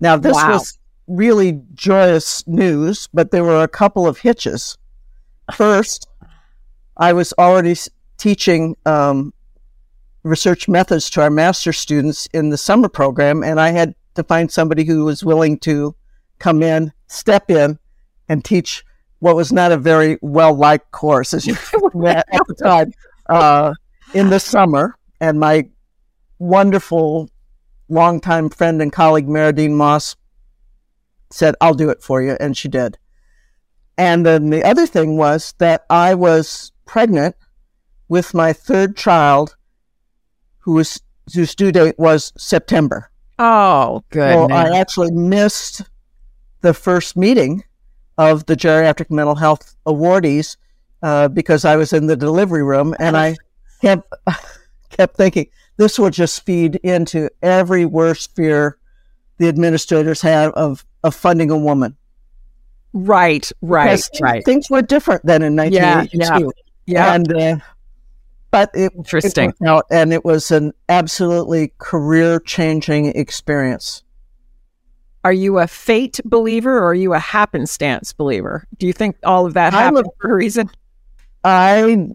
Now, 0.00 0.16
this 0.16 0.34
Wow. 0.34 0.52
was 0.52 0.78
really 1.06 1.60
joyous 1.74 2.46
news, 2.46 3.08
but 3.12 3.30
there 3.30 3.44
were 3.44 3.62
a 3.62 3.68
couple 3.68 4.06
of 4.06 4.18
hitches. 4.18 4.78
First, 5.54 6.08
I 7.02 7.14
was 7.14 7.34
already 7.36 7.74
teaching 8.16 8.76
um, 8.86 9.34
research 10.22 10.68
methods 10.68 11.10
to 11.10 11.22
our 11.22 11.30
master 11.30 11.72
students 11.72 12.28
in 12.32 12.50
the 12.50 12.56
summer 12.56 12.88
program, 12.88 13.42
and 13.42 13.60
I 13.60 13.70
had 13.70 13.96
to 14.14 14.22
find 14.22 14.52
somebody 14.52 14.84
who 14.84 15.04
was 15.04 15.24
willing 15.24 15.58
to 15.66 15.96
come 16.38 16.62
in, 16.62 16.92
step 17.08 17.50
in, 17.50 17.80
and 18.28 18.44
teach 18.44 18.84
what 19.18 19.34
was 19.34 19.52
not 19.52 19.72
a 19.72 19.78
very 19.78 20.16
well 20.22 20.54
liked 20.54 20.92
course, 20.92 21.34
as 21.34 21.44
you 21.44 21.54
at 22.06 22.24
the 22.46 22.54
time, 22.62 22.92
uh, 23.28 23.74
in 24.14 24.30
the 24.30 24.38
summer. 24.38 24.96
And 25.20 25.40
my 25.40 25.68
wonderful 26.38 27.28
longtime 27.88 28.50
friend 28.50 28.80
and 28.80 28.92
colleague, 28.92 29.26
Meridine 29.26 29.72
Moss, 29.72 30.14
said, 31.30 31.56
I'll 31.60 31.74
do 31.74 31.90
it 31.90 32.00
for 32.00 32.22
you. 32.22 32.36
And 32.38 32.56
she 32.56 32.68
did. 32.68 32.96
And 33.98 34.24
then 34.24 34.50
the 34.50 34.62
other 34.62 34.86
thing 34.86 35.16
was 35.16 35.52
that 35.58 35.84
I 35.90 36.14
was 36.14 36.71
pregnant 36.92 37.34
with 38.08 38.34
my 38.34 38.52
third 38.52 38.94
child, 38.98 39.56
who 40.58 40.74
was 40.74 41.00
whose 41.34 41.54
due 41.54 41.72
date 41.72 41.98
was 41.98 42.34
September. 42.36 43.10
Oh, 43.38 44.04
good. 44.10 44.36
Well, 44.36 44.52
I 44.52 44.78
actually 44.78 45.10
missed 45.10 45.80
the 46.60 46.74
first 46.74 47.16
meeting 47.16 47.64
of 48.18 48.44
the 48.44 48.54
geriatric 48.54 49.10
mental 49.10 49.34
health 49.36 49.74
awardees 49.86 50.58
uh, 51.02 51.28
because 51.28 51.64
I 51.64 51.76
was 51.76 51.94
in 51.94 52.08
the 52.08 52.16
delivery 52.16 52.62
room, 52.62 52.94
and 52.98 53.16
I 53.16 53.36
kept 53.80 54.12
kept 54.90 55.16
thinking 55.16 55.46
this 55.78 55.98
will 55.98 56.10
just 56.10 56.44
feed 56.44 56.74
into 56.82 57.30
every 57.40 57.86
worst 57.86 58.36
fear 58.36 58.76
the 59.38 59.48
administrators 59.48 60.20
have 60.20 60.52
of 60.52 60.84
of 61.02 61.14
funding 61.14 61.50
a 61.50 61.56
woman. 61.56 61.96
right, 62.92 63.50
right, 63.62 63.86
Because 63.86 64.10
right. 64.20 64.44
Things 64.44 64.68
were 64.68 64.82
different 64.82 65.24
then 65.24 65.40
in 65.40 65.54
Yeah, 65.54 66.02
1982, 66.02 66.52
yeah. 66.86 67.14
and 67.14 67.32
uh, 67.32 67.56
but 68.50 68.70
it, 68.74 68.84
it 68.84 68.92
Interesting. 68.96 69.46
worked 69.46 69.62
out, 69.62 69.86
and 69.90 70.12
it 70.12 70.24
was 70.24 70.50
an 70.50 70.72
absolutely 70.88 71.72
career 71.78 72.38
changing 72.38 73.06
experience. 73.06 74.02
Are 75.24 75.32
you 75.32 75.58
a 75.58 75.66
fate 75.66 76.20
believer 76.24 76.78
or 76.78 76.88
are 76.88 76.94
you 76.94 77.14
a 77.14 77.18
happenstance 77.18 78.12
believer? 78.12 78.66
Do 78.78 78.86
you 78.86 78.92
think 78.92 79.16
all 79.22 79.46
of 79.46 79.54
that 79.54 79.72
I'm 79.72 79.94
a- 79.94 79.98
happened 79.98 80.12
for 80.20 80.32
a 80.32 80.34
reason? 80.34 80.68
I 81.44 82.08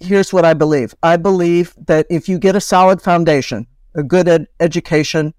here's 0.00 0.32
what 0.32 0.44
I 0.44 0.54
believe. 0.54 0.94
I 1.02 1.16
believe 1.16 1.74
that 1.86 2.06
if 2.10 2.28
you 2.28 2.38
get 2.38 2.56
a 2.56 2.60
solid 2.60 3.00
foundation, 3.00 3.66
a 3.94 4.02
good 4.02 4.28
ed- 4.28 4.46
education, 4.60 5.34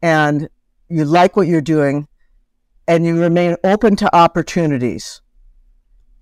and 0.00 0.48
you 0.88 1.04
like 1.04 1.36
what 1.36 1.46
you're 1.46 1.60
doing, 1.60 2.08
and 2.88 3.04
you 3.04 3.20
remain 3.20 3.56
open 3.64 3.96
to 3.96 4.14
opportunities, 4.14 5.20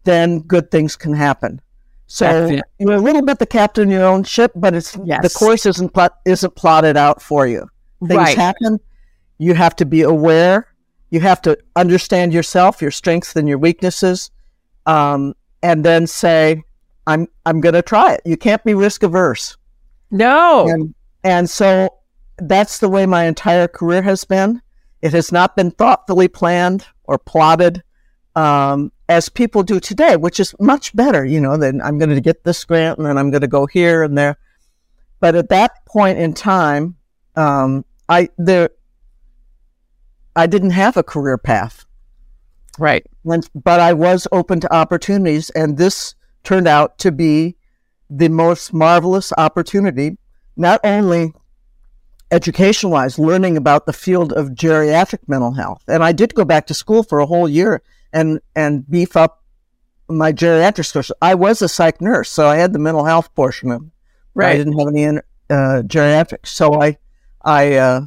then 0.04 0.40
good 0.40 0.70
things 0.70 0.96
can 0.96 1.12
happen. 1.14 1.60
So 2.06 2.58
you're 2.78 2.94
a 2.94 2.98
little 3.00 3.22
bit 3.22 3.38
the 3.38 3.46
captain 3.46 3.84
of 3.88 3.92
your 3.92 4.04
own 4.04 4.24
ship, 4.24 4.50
but 4.56 4.74
it's 4.74 4.92
the 4.92 5.32
course 5.38 5.64
isn't 5.66 5.90
plot, 5.90 6.18
isn't 6.24 6.56
plotted 6.56 6.96
out 6.96 7.22
for 7.22 7.46
you. 7.46 7.68
Things 8.00 8.16
Right. 8.18 8.36
happen. 8.36 8.80
You 9.38 9.54
have 9.54 9.76
to 9.76 9.86
be 9.86 10.02
aware. 10.02 10.66
You 11.10 11.20
have 11.20 11.40
to 11.42 11.56
understand 11.76 12.32
yourself, 12.32 12.82
your 12.82 12.90
strengths 12.90 13.36
and 13.36 13.48
your 13.48 13.58
weaknesses, 13.58 14.30
um, 14.86 15.34
and 15.62 15.84
then 15.84 16.06
say, 16.06 16.62
"I'm 17.06 17.28
I'm 17.46 17.60
going 17.60 17.74
to 17.74 17.82
try 17.82 18.14
it." 18.14 18.22
You 18.24 18.36
can't 18.36 18.62
be 18.64 18.74
risk 18.74 19.02
averse, 19.02 19.56
No. 20.10 20.66
and 20.68 20.94
and 21.22 21.48
so 21.50 21.90
that's 22.38 22.78
the 22.78 22.88
way 22.88 23.06
my 23.06 23.24
entire 23.24 23.68
career 23.68 24.02
has 24.02 24.24
been. 24.24 24.60
It 25.02 25.12
has 25.12 25.30
not 25.32 25.56
been 25.56 25.70
thoughtfully 25.72 26.28
planned 26.28 26.86
or 27.04 27.18
plotted, 27.18 27.82
um, 28.36 28.90
as 29.10 29.28
people 29.28 29.64
do 29.64 29.80
today, 29.80 30.16
which 30.16 30.38
is 30.38 30.54
much 30.60 30.94
better. 30.94 31.24
You 31.24 31.40
know, 31.40 31.56
then 31.56 31.82
I'm 31.82 31.98
going 31.98 32.14
to 32.14 32.20
get 32.20 32.44
this 32.44 32.64
grant, 32.64 32.96
and 32.98 33.06
then 33.06 33.18
I'm 33.18 33.30
going 33.30 33.40
to 33.40 33.48
go 33.48 33.66
here 33.66 34.04
and 34.04 34.16
there. 34.16 34.38
But 35.18 35.34
at 35.34 35.48
that 35.48 35.84
point 35.84 36.18
in 36.18 36.32
time, 36.32 36.94
um, 37.34 37.84
I 38.08 38.28
there 38.38 38.70
I 40.36 40.46
didn't 40.46 40.70
have 40.70 40.96
a 40.96 41.02
career 41.02 41.36
path. 41.36 41.84
right. 42.78 43.04
When, 43.22 43.42
but 43.54 43.80
I 43.80 43.92
was 43.92 44.28
open 44.30 44.60
to 44.60 44.72
opportunities, 44.72 45.50
and 45.50 45.76
this 45.76 46.14
turned 46.44 46.68
out 46.68 46.96
to 46.98 47.10
be 47.10 47.56
the 48.08 48.28
most 48.28 48.72
marvelous 48.72 49.32
opportunity, 49.36 50.16
not 50.56 50.80
only 50.84 51.32
education 52.30 52.90
wise, 52.90 53.18
learning 53.18 53.56
about 53.56 53.86
the 53.86 53.92
field 53.92 54.32
of 54.32 54.50
geriatric 54.50 55.18
mental 55.26 55.52
health. 55.52 55.82
And 55.88 56.02
I 56.04 56.12
did 56.12 56.34
go 56.34 56.44
back 56.44 56.68
to 56.68 56.74
school 56.74 57.02
for 57.02 57.18
a 57.18 57.26
whole 57.26 57.48
year 57.48 57.82
and, 58.12 58.40
and 58.54 58.88
beef 58.90 59.16
up 59.16 59.42
my 60.08 60.32
geriatrics 60.32 60.92
course. 60.92 61.12
I 61.22 61.34
was 61.34 61.62
a 61.62 61.68
psych 61.68 62.00
nurse, 62.00 62.30
so 62.30 62.48
I 62.48 62.56
had 62.56 62.72
the 62.72 62.78
mental 62.78 63.04
health 63.04 63.34
portion 63.34 63.70
of 63.70 63.82
it. 63.82 63.88
I 64.54 64.56
didn't 64.56 64.78
have 64.78 64.88
any 64.88 65.06
uh, 65.06 65.82
geriatrics. 65.86 66.48
So 66.48 66.80
I, 66.80 66.98
I, 67.42 67.74
uh, 67.74 68.00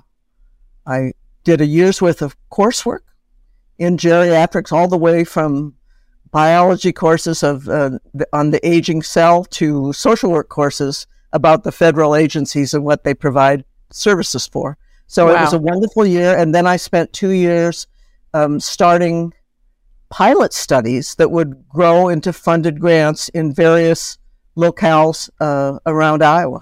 I 0.85 1.13
did 1.43 1.61
a 1.61 1.65
year's 1.65 2.01
worth 2.01 2.21
of 2.21 2.35
coursework 2.49 2.99
in 3.77 3.97
geriatrics, 3.97 4.71
all 4.71 4.87
the 4.87 4.97
way 4.97 5.23
from 5.23 5.75
biology 6.31 6.91
courses 6.91 7.43
of 7.43 7.69
uh, 7.69 7.91
the, 8.13 8.27
on 8.33 8.51
the 8.51 8.67
aging 8.67 9.03
cell 9.03 9.45
to 9.45 9.93
social 9.93 10.31
work 10.31 10.49
courses 10.49 11.07
about 11.31 11.63
the 11.63 11.71
federal 11.71 12.15
agencies 12.15 12.73
and 12.73 12.83
what 12.83 13.03
they 13.03 13.13
provide 13.13 13.63
services 13.91 14.47
for. 14.47 14.77
So 15.07 15.29
it 15.29 15.39
was 15.39 15.53
a 15.53 15.59
wonderful 15.59 16.05
year, 16.05 16.35
and 16.35 16.55
then 16.55 16.65
I 16.65 16.77
spent 16.77 17.13
two 17.13 17.29
years 17.29 17.87
um, 18.33 18.59
starting 18.59 19.33
pilot 20.13 20.53
studies 20.53 21.15
that 21.15 21.31
would 21.31 21.67
grow 21.69 22.07
into 22.07 22.31
funded 22.31 22.79
grants 22.79 23.29
in 23.29 23.51
various 23.51 24.19
locales 24.55 25.27
uh, 25.39 25.79
around 25.87 26.23
Iowa. 26.23 26.61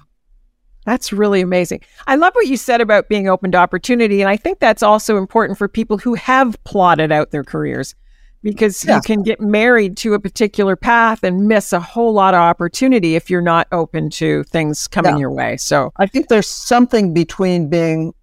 That's 0.86 1.12
really 1.12 1.42
amazing. 1.42 1.82
I 2.08 2.16
love 2.16 2.34
what 2.34 2.48
you 2.48 2.56
said 2.56 2.80
about 2.80 3.10
being 3.10 3.28
open 3.28 3.52
to 3.52 3.58
opportunity. 3.58 4.22
And 4.22 4.30
I 4.30 4.38
think 4.38 4.60
that's 4.60 4.82
also 4.82 5.18
important 5.18 5.58
for 5.58 5.68
people 5.68 5.98
who 5.98 6.14
have 6.14 6.56
plotted 6.64 7.12
out 7.12 7.32
their 7.32 7.44
careers 7.44 7.94
because 8.42 8.86
you 8.86 9.02
can 9.02 9.22
get 9.22 9.42
married 9.42 9.98
to 9.98 10.14
a 10.14 10.20
particular 10.20 10.78
path 10.78 11.22
and 11.22 11.46
miss 11.50 11.74
a 11.74 11.80
whole 11.82 12.14
lot 12.14 12.34
of 12.34 12.40
opportunity 12.40 13.16
if 13.18 13.30
you're 13.30 13.42
not 13.42 13.68
open 13.74 14.10
to 14.12 14.46
things 14.46 14.88
coming 14.88 15.16
Yeah. 15.16 15.20
your 15.20 15.32
way. 15.32 15.58
So, 15.58 15.92
I 15.98 16.08
think 16.08 16.30
there's 16.30 16.48
something 16.48 17.14
between 17.14 17.68
being 17.70 18.14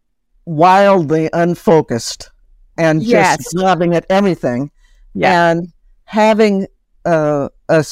wildly 0.47 1.29
unfocused 1.35 2.31
and 2.79 3.03
Yes. 3.03 3.37
just 3.37 3.55
grabbing 3.57 3.95
at 3.95 4.07
everything 4.09 4.71
yeah. 5.21 5.51
and 5.51 5.69
having 6.05 6.67
uh, 7.05 7.49
a 7.69 7.85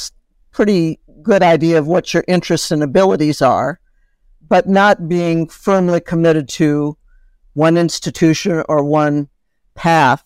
pretty 0.52 0.98
good 1.22 1.42
idea 1.42 1.78
of 1.78 1.86
what 1.86 2.14
your 2.14 2.24
interests 2.28 2.70
and 2.70 2.82
abilities 2.82 3.42
are, 3.42 3.80
but 4.48 4.68
not 4.68 5.08
being 5.08 5.48
firmly 5.48 6.00
committed 6.00 6.48
to 6.48 6.96
one 7.54 7.76
institution 7.76 8.62
or 8.68 8.84
one 8.84 9.28
path 9.74 10.22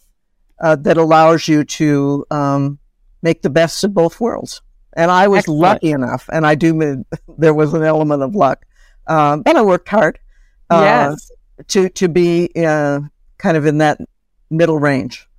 uh, 0.61 0.77
that 0.77 0.97
allows 0.97 1.49
you 1.49 1.65
to 1.65 2.27
um, 2.31 2.79
make 3.23 3.43
the 3.43 3.51
best 3.51 3.83
of 3.85 3.95
both 3.95 4.21
worlds. 4.21 4.61
And 4.95 5.11
I 5.11 5.29
was 5.29 5.41
Excellent. 5.41 5.61
lucky 5.61 5.91
enough, 5.93 6.29
and 6.33 6.47
I 6.47 6.55
do. 6.55 6.75
mean 6.75 7.05
There 7.39 7.55
was 7.55 7.73
an 7.73 7.83
element 7.83 8.23
of 8.23 8.35
luck, 8.35 8.67
um, 9.07 9.43
but 9.43 9.57
I 9.57 9.63
worked 9.63 9.89
hard 9.89 10.19
uh, 10.69 10.83
yes. 10.83 11.31
to 11.69 11.89
to 11.89 12.09
be 12.09 12.51
uh, 12.57 13.01
kind 13.39 13.57
of 13.57 13.65
in 13.65 13.79
that 13.79 13.99
middle 14.51 14.79
range. 14.79 15.30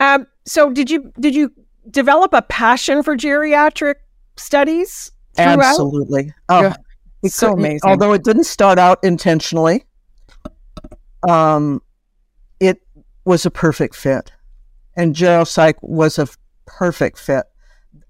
Um, 0.00 0.26
so 0.44 0.70
did 0.70 0.90
you 0.90 1.12
did 1.18 1.34
you 1.34 1.52
develop 1.90 2.32
a 2.32 2.42
passion 2.42 3.02
for 3.02 3.16
geriatric 3.16 3.96
studies 4.36 5.12
throughout? 5.34 5.58
Absolutely. 5.58 6.32
Oh, 6.48 6.62
Yeah. 6.62 6.76
it 7.22 7.32
So 7.32 7.52
amazing. 7.52 7.80
Although 7.84 8.12
it 8.12 8.24
didn't 8.24 8.44
start 8.44 8.78
out 8.78 8.98
intentionally, 9.02 9.84
um, 11.28 11.82
it 12.60 12.80
was 13.24 13.44
a 13.46 13.50
perfect 13.50 13.94
fit. 13.96 14.32
And 14.96 15.14
Geropsych 15.14 15.74
was 15.82 16.18
a 16.18 16.28
perfect 16.66 17.18
fit. 17.18 17.44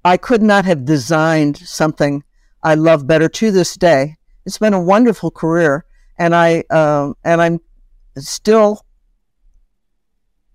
I 0.05 0.17
could 0.17 0.43
not 0.43 0.65
have 0.65 0.85
designed 0.85 1.59
something 1.59 2.25
I 2.63 2.75
love 2.75 3.07
better 3.07 3.29
to 3.29 3.51
this 3.51 3.75
day. 3.75 4.17
It's 4.47 4.59
been 4.59 4.73
a 4.73 4.81
wonderful 4.81 5.31
career, 5.31 5.85
and 6.19 6.35
I 6.35 6.65
um, 6.71 7.15
and 7.25 7.43
I'm 7.43 7.61
still 8.17 8.85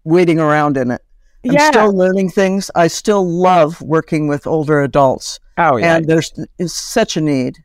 waiting 0.04 0.40
around 0.40 0.78
in 0.78 0.92
it. 0.92 1.03
I'm 1.46 1.52
Yeah. 1.54 1.70
still 1.72 1.94
learning 1.94 2.30
things. 2.30 2.72
I 2.76 2.88
still 2.88 3.28
love 3.28 3.82
working 3.82 4.28
with 4.28 4.48
older 4.48 4.82
adults, 4.82 5.40
Oh, 5.58 5.76
yeah. 5.78 5.98
and 5.98 6.06
there's 6.08 6.32
is 6.58 6.74
such 6.74 7.18
a 7.18 7.22
need. 7.22 7.58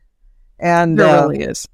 And 0.59 0.99
there 0.99 1.07
uh, 1.07 1.27
really 1.27 1.43
is. 1.43 1.65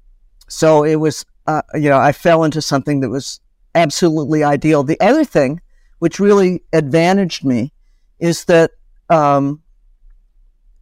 so 0.48 0.84
it 0.84 0.96
was, 0.96 1.24
uh, 1.48 1.62
you 1.74 1.88
know, 1.90 1.98
I 1.98 2.12
fell 2.12 2.44
into 2.44 2.62
something 2.62 3.00
that 3.00 3.08
was 3.10 3.40
absolutely 3.74 4.44
ideal. 4.44 4.84
The 4.84 5.00
other 5.00 5.24
thing, 5.24 5.60
which 5.98 6.20
really 6.20 6.62
advantaged 6.72 7.44
me, 7.44 7.72
is 8.20 8.44
that, 8.44 8.70
um, 9.10 9.60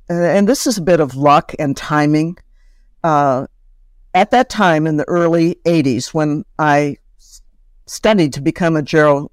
and- 0.08 0.22
and 0.24 0.48
this 0.48 0.66
is 0.66 0.76
a 0.76 0.82
bit 0.82 1.00
of 1.00 1.14
luck 1.16 1.54
and 1.58 1.74
timing. 1.76 2.36
Uh, 3.02 3.46
at 4.12 4.30
that 4.30 4.48
time 4.50 4.86
in 4.86 4.96
the 4.98 5.08
early 5.08 5.56
80s, 5.64 6.12
when 6.12 6.44
I 6.58 6.98
studied 7.86 8.32
to 8.34 8.40
become 8.42 8.76
a 8.76 8.82
gero- 8.82 9.30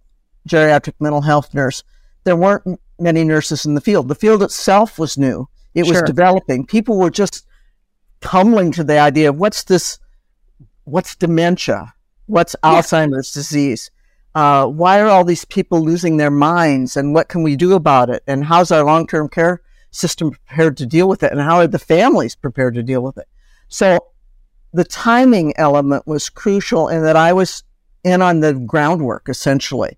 geriatric 0.48 0.94
mental 1.00 1.22
health 1.22 1.54
nurse, 1.54 1.84
there 2.24 2.36
weren't 2.36 2.80
many 3.00 3.24
nurses 3.24 3.66
in 3.66 3.74
the 3.74 3.82
field. 3.82 4.08
The 4.08 4.16
field 4.16 4.44
itself 4.44 5.00
was 5.00 5.18
new, 5.18 5.48
it 5.74 5.86
Sure. 5.86 5.94
was 5.94 6.04
developing. 6.04 6.66
People 6.66 6.98
were 7.00 7.10
just 7.10 7.46
tumbling 8.22 8.72
to 8.74 8.84
the 8.84 9.00
idea 9.00 9.30
of 9.30 9.38
what's 9.38 9.64
this 9.64 10.00
what's 10.84 11.16
dementia? 11.16 11.94
What's 12.26 12.56
alzheimer's 12.64 13.32
disease? 13.32 13.92
Uh, 14.34 14.66
why 14.66 15.00
are 15.00 15.08
all 15.08 15.24
these 15.24 15.46
people 15.46 15.82
losing 15.82 16.18
their 16.18 16.32
minds 16.32 16.96
and 16.98 17.14
what 17.14 17.30
can 17.30 17.44
we 17.44 17.56
do 17.56 17.74
about 17.74 18.10
it? 18.10 18.24
And 18.28 18.46
how's 18.46 18.72
our 18.72 18.84
long-term 18.84 19.30
care 19.30 19.62
system 19.92 20.32
prepared 20.32 20.78
to 20.78 20.86
deal 20.86 21.08
with 21.08 21.24
it? 21.24 21.32
And 21.32 21.42
how 21.42 21.58
are 21.58 21.68
the 21.68 21.80
families 21.80 22.36
prepared 22.36 22.76
to 22.76 22.84
deal 22.84 23.02
with 23.04 23.18
it? 23.18 23.28
So 23.68 24.00
the 24.74 24.84
timing 24.84 25.54
element 25.58 26.08
was 26.08 26.30
crucial 26.30 26.88
in 26.88 27.04
that 27.04 27.16
i 27.16 27.34
was 27.34 27.64
in 28.04 28.22
on 28.22 28.40
the 28.40 28.54
groundwork 28.54 29.28
essentially 29.30 29.98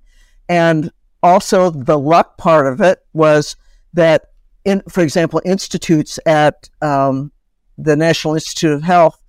and 0.50 0.92
also 1.22 1.70
the 1.70 1.98
luck 1.98 2.38
part 2.38 2.68
of 2.68 2.82
it 2.82 3.00
was 3.14 3.56
that 3.94 4.26
in 4.66 4.82
for 4.90 5.02
example 5.02 5.42
institutes 5.46 6.20
at 6.26 6.70
um, 6.82 7.32
the 7.78 7.96
National 7.96 8.34
Institute 8.36 8.72
of 8.72 8.84
Health 8.84 9.20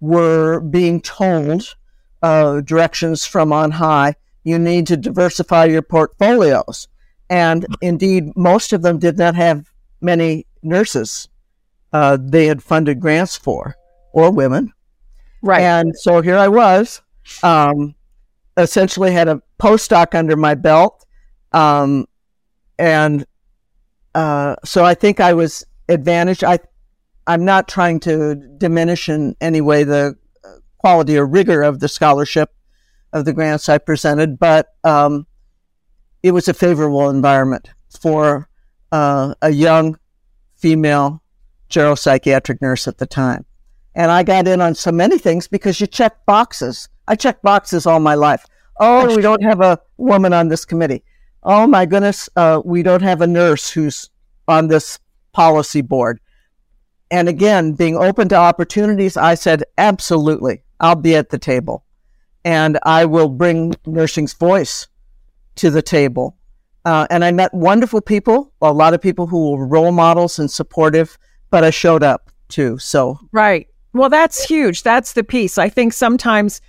were 0.00 0.60
being 0.60 1.00
told 1.00 1.76
uh, 2.22 2.60
directions 2.60 3.24
from 3.24 3.52
on 3.52 3.70
high. 3.70 4.14
You 4.44 4.58
need 4.58 4.86
to 4.88 4.96
diversify 4.96 5.66
your 5.66 5.82
portfolios. 5.82 6.88
And 7.30 7.66
indeed, 7.80 8.36
most 8.36 8.72
of 8.72 8.82
them 8.82 8.98
did 8.98 9.16
not 9.16 9.34
have 9.36 9.72
many 10.00 10.46
nurses 10.62 11.28
uh, 11.92 12.18
they 12.20 12.46
had 12.46 12.62
funded 12.62 13.00
grants 13.00 13.36
for 13.36 13.76
or 14.12 14.30
women. 14.30 14.72
Right. 15.42 15.62
And 15.62 15.96
so 15.96 16.20
here 16.20 16.36
I 16.36 16.48
was, 16.48 17.00
um, 17.42 17.94
essentially 18.56 19.12
had 19.12 19.28
a 19.28 19.42
postdoc 19.62 20.14
under 20.14 20.36
my 20.36 20.54
belt. 20.56 21.06
Um, 21.52 22.06
and 22.78 23.24
uh, 24.14 24.56
so 24.64 24.84
I 24.84 24.94
think 24.94 25.20
I 25.20 25.34
was 25.34 25.64
advantaged. 25.88 26.42
I, 26.42 26.58
I'm 27.26 27.44
not 27.44 27.68
trying 27.68 28.00
to 28.00 28.34
diminish 28.34 29.08
in 29.08 29.36
any 29.40 29.60
way 29.60 29.84
the 29.84 30.16
uh, 30.44 30.48
quality 30.78 31.16
or 31.16 31.26
rigor 31.26 31.62
of 31.62 31.78
the 31.78 31.88
scholarship 31.88 32.50
of 33.12 33.24
the 33.24 33.32
grants 33.32 33.68
I 33.68 33.78
presented, 33.78 34.38
but 34.38 34.68
um, 34.82 35.26
it 36.24 36.32
was 36.32 36.48
a 36.48 36.54
favorable 36.54 37.08
environment 37.08 37.70
for 38.00 38.48
uh, 38.90 39.34
a 39.42 39.50
young 39.50 39.96
female 40.56 41.22
geropsychiatric 41.70 42.60
nurse 42.60 42.88
at 42.88 42.98
the 42.98 43.06
time. 43.06 43.44
And 43.94 44.10
I 44.10 44.22
got 44.22 44.48
in 44.48 44.60
on 44.60 44.74
so 44.74 44.90
many 44.90 45.18
things 45.18 45.46
because 45.46 45.80
you 45.80 45.86
check 45.86 46.24
boxes. 46.26 46.88
I 47.06 47.14
checked 47.14 47.42
boxes 47.42 47.86
all 47.86 48.00
my 48.00 48.14
life. 48.14 48.46
Oh, 48.78 49.14
we 49.14 49.22
don't 49.22 49.42
have 49.42 49.60
a 49.60 49.78
woman 49.96 50.32
on 50.32 50.48
this 50.48 50.64
committee. 50.64 51.04
Oh 51.42 51.66
my 51.66 51.86
goodness, 51.86 52.28
uh, 52.36 52.62
we 52.64 52.82
don't 52.82 53.02
have 53.02 53.20
a 53.20 53.26
nurse 53.26 53.70
who's 53.70 54.10
on 54.48 54.68
this 54.68 54.98
policy 55.32 55.82
board. 55.82 56.20
And 57.10 57.28
again, 57.28 57.72
being 57.72 57.96
open 57.96 58.28
to 58.30 58.36
opportunities, 58.36 59.16
I 59.16 59.34
said, 59.34 59.64
absolutely, 59.76 60.62
I'll 60.80 60.94
be 60.94 61.14
at 61.14 61.30
the 61.30 61.38
table 61.38 61.84
and 62.44 62.78
I 62.84 63.04
will 63.04 63.28
bring 63.28 63.74
nursing's 63.86 64.32
voice 64.32 64.88
to 65.56 65.70
the 65.70 65.82
table. 65.82 66.36
Uh, 66.84 67.06
and 67.10 67.24
I 67.24 67.30
met 67.30 67.54
wonderful 67.54 68.00
people, 68.00 68.52
a 68.60 68.72
lot 68.72 68.94
of 68.94 69.00
people 69.00 69.26
who 69.26 69.52
were 69.52 69.66
role 69.66 69.92
models 69.92 70.38
and 70.38 70.50
supportive, 70.50 71.16
but 71.50 71.62
I 71.62 71.70
showed 71.70 72.02
up 72.02 72.30
too. 72.48 72.78
So 72.78 73.18
Right. 73.30 73.68
Well, 73.92 74.08
that's 74.08 74.44
huge. 74.44 74.82
That's 74.82 75.12
the 75.12 75.22
piece. 75.22 75.58
I 75.58 75.68
think 75.68 75.92
sometimes 75.92 76.60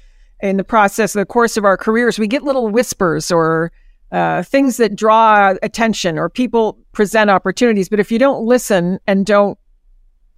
in 0.43 0.57
the 0.57 0.63
process, 0.63 1.13
the 1.13 1.25
course 1.25 1.55
of 1.55 1.63
our 1.63 1.77
careers, 1.77 2.19
we 2.19 2.27
get 2.27 2.43
little 2.43 2.67
whispers 2.67 3.31
or 3.31 3.71
uh, 4.11 4.43
things 4.43 4.75
that 4.75 4.93
draw 4.93 5.53
attention 5.63 6.19
or 6.19 6.29
people 6.29 6.77
present 6.91 7.29
opportunities. 7.29 7.87
But 7.87 8.01
if 8.01 8.11
you 8.11 8.19
don't 8.19 8.45
listen 8.45 8.99
and 9.07 9.25
don't 9.25 9.57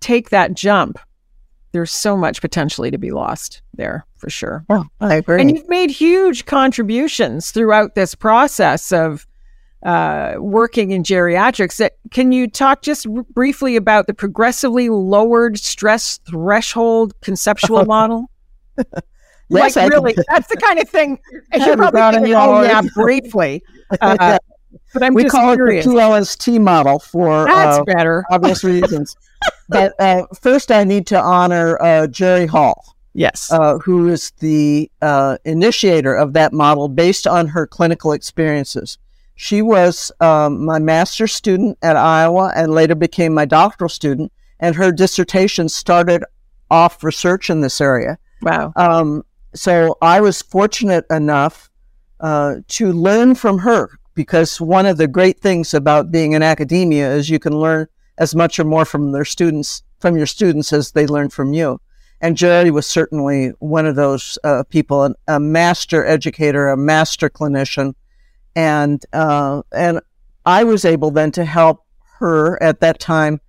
take 0.02 0.30
that 0.30 0.54
jump, 0.54 1.00
there's 1.72 1.92
so 1.92 2.16
much 2.16 2.40
potentially 2.40 2.92
to 2.92 3.00
be 3.00 3.10
lost 3.10 3.64
there 3.74 4.06
for 4.16 4.30
sure. 4.30 4.64
I 5.02 5.16
agree. 5.16 5.42
And 5.42 5.50
you've 5.50 5.68
made 5.68 5.90
huge 5.90 6.46
contributions 6.46 7.50
throughout 7.50 7.96
this 7.96 8.14
process 8.14 8.92
of 8.92 9.26
uh, 9.84 10.36
working 10.38 10.92
in 10.92 11.02
geriatrics. 11.02 11.78
That 11.78 11.94
can 12.12 12.32
you 12.32 12.48
talk 12.48 12.84
just 12.84 13.08
r- 13.08 13.24
briefly 13.34 13.76
about 13.76 14.06
the 14.06 14.14
progressively 14.14 14.90
lowered 14.90 15.58
stress 15.58 16.20
threshold 16.30 17.20
conceptual 17.22 17.86
model? 17.88 18.30
Yes, 19.50 19.78
I 19.78 19.84
like 19.84 19.92
can- 19.92 20.02
really, 20.04 20.16
that's 20.30 20.48
the 20.48 20.58
kind 20.58 20.80
of 20.80 20.90
thing. 20.90 21.20
And 21.52 21.64
you're 21.64 21.78
probably 21.78 22.02
thinking, 22.20 22.34
oh 22.36 22.62
yeah, 22.64 22.82
briefly. 22.94 23.64
Uh, 24.02 24.40
but 24.94 25.04
I'm 25.04 25.14
we 25.14 25.24
just 25.24 25.36
call 25.36 25.54
curious. 25.56 25.86
it 25.86 25.90
the 25.90 25.96
PLST 25.96 26.60
model 26.62 26.98
for 27.00 27.46
That's 27.46 27.78
uh, 27.78 27.84
better. 27.84 28.26
obvious 28.32 28.64
reasons. 28.64 29.16
But 29.70 29.94
uh, 30.00 30.24
first, 30.42 30.72
I 30.72 30.84
need 30.84 31.06
to 31.08 31.20
honor 31.22 31.80
uh, 31.82 32.08
Geri 32.08 32.48
Hall. 32.48 32.96
Yes. 33.14 33.50
uh, 33.52 33.78
who 33.78 34.10
is 34.10 34.32
the 34.40 34.92
uh, 35.02 35.38
initiator 35.46 36.14
of 36.16 36.34
that 36.34 36.52
model 36.52 36.88
based 36.90 37.26
on 37.28 37.48
her 37.48 37.66
clinical 37.68 38.12
experiences. 38.12 38.98
She 39.36 39.62
was 39.62 40.12
um, 40.20 40.66
my 40.66 40.80
master's 40.80 41.34
student 41.34 41.78
at 41.82 41.96
Iowa 41.96 42.52
and 42.56 42.74
later 42.74 42.96
became 42.96 43.34
my 43.34 43.46
doctoral 43.46 43.90
student, 43.90 44.32
and 44.60 44.76
her 44.76 44.92
dissertation 44.92 45.70
started 45.70 46.24
off 46.72 47.04
research 47.04 47.50
in 47.50 47.62
this 47.62 47.80
area. 47.80 48.18
wow. 48.42 48.74
Um, 48.76 49.24
so 49.56 49.98
I 50.02 50.22
was 50.22 50.42
fortunate 50.42 51.06
enough 51.10 51.70
uh, 52.20 52.56
to 52.68 52.92
learn 52.92 53.36
from 53.36 53.60
her 53.60 53.90
because 54.14 54.62
one 54.62 54.86
of 54.86 54.98
the 54.98 55.08
great 55.08 55.40
things 55.40 55.74
about 55.74 56.12
being 56.12 56.34
in 56.34 56.42
academia 56.44 57.12
is 57.14 57.30
you 57.30 57.40
can 57.40 57.58
learn 57.58 57.88
as 58.18 58.34
much 58.34 58.60
or 58.60 58.64
more 58.64 58.86
from 58.86 59.12
their 59.12 59.26
students, 59.26 59.84
from 60.00 60.16
your 60.16 60.26
students 60.26 60.72
as 60.72 60.92
they 60.92 61.06
learn 61.06 61.30
from 61.30 61.54
you. 61.54 61.80
And 62.22 62.38
Geri 62.38 62.72
was 62.72 62.88
certainly 62.88 63.50
one 63.60 63.86
of 63.86 63.96
those 63.96 64.40
uh, 64.44 64.64
people, 64.70 65.04
an, 65.04 65.16
a 65.28 65.40
master 65.40 66.06
educator, 66.06 66.70
a 66.70 66.78
master 66.78 67.30
clinician, 67.30 67.94
and 68.56 69.06
uh, 69.12 69.64
and 69.74 70.00
I 70.46 70.64
was 70.64 70.86
able 70.86 71.12
then 71.12 71.32
to 71.32 71.44
help 71.44 71.86
her 72.20 72.62
at 72.64 72.80
that 72.80 73.00
time 73.00 73.42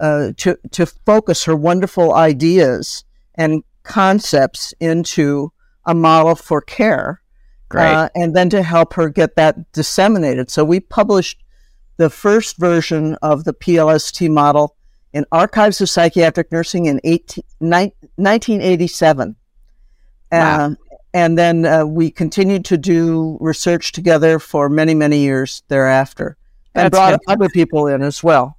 uh, 0.00 0.32
to 0.36 0.58
to 0.72 0.84
focus 0.84 1.44
her 1.44 1.56
wonderful 1.56 2.14
ideas 2.14 3.04
and 3.34 3.64
concepts 3.82 4.72
into 4.80 5.52
a 5.86 5.94
model 5.94 6.34
for 6.34 6.60
care, 6.60 7.20
Great. 7.68 7.86
uh, 7.92 8.08
and 8.14 8.34
then 8.36 8.50
to 8.50 8.62
help 8.62 8.94
her 8.94 9.08
get 9.08 9.36
that 9.36 9.72
disseminated. 9.72 10.50
So 10.50 10.64
we 10.64 10.80
published 10.80 11.42
the 11.96 12.10
first 12.10 12.56
version 12.58 13.14
of 13.22 13.44
the 13.44 13.52
PLST 13.54 14.30
model 14.30 14.76
in 15.12 15.24
Archives 15.32 15.80
of 15.80 15.88
Psychiatric 15.90 16.52
Nursing 16.52 16.86
in 16.86 17.00
18, 17.04 17.44
nine- 17.60 17.92
1987. 18.16 19.36
Wow. 20.32 20.64
Um, 20.66 20.76
and 21.12 21.36
then 21.36 21.66
uh, 21.66 21.84
we 21.84 22.10
continued 22.10 22.64
to 22.66 22.78
do 22.78 23.36
research 23.40 23.90
together 23.92 24.38
for 24.38 24.68
many, 24.68 24.94
many 24.94 25.18
years 25.18 25.62
thereafter 25.68 26.36
and 26.74 26.84
That's 26.84 26.92
brought 26.92 27.10
fantastic. 27.10 27.28
other 27.30 27.48
people 27.48 27.88
in 27.88 28.02
as 28.02 28.22
well. 28.22 28.56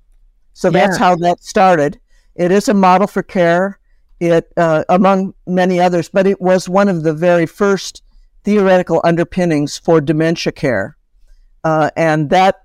So 0.53 0.69
that's 0.69 0.99
Yeah. 0.99 1.05
how 1.05 1.15
that 1.17 1.41
started. 1.43 1.97
It 2.35 2.51
is 2.51 2.67
a 2.67 2.73
model 2.73 3.07
for 3.07 3.23
care, 3.23 3.79
it 4.21 4.53
uh, 4.55 4.83
among 4.87 5.33
many 5.47 5.81
others, 5.81 6.07
but 6.07 6.27
it 6.27 6.39
was 6.39 6.69
one 6.69 6.87
of 6.87 7.03
the 7.03 7.13
very 7.13 7.47
first 7.47 8.03
theoretical 8.43 9.01
underpinnings 9.03 9.77
for 9.79 9.99
dementia 9.99 10.51
care, 10.51 10.95
uh, 11.63 11.89
and 11.97 12.29
that 12.29 12.63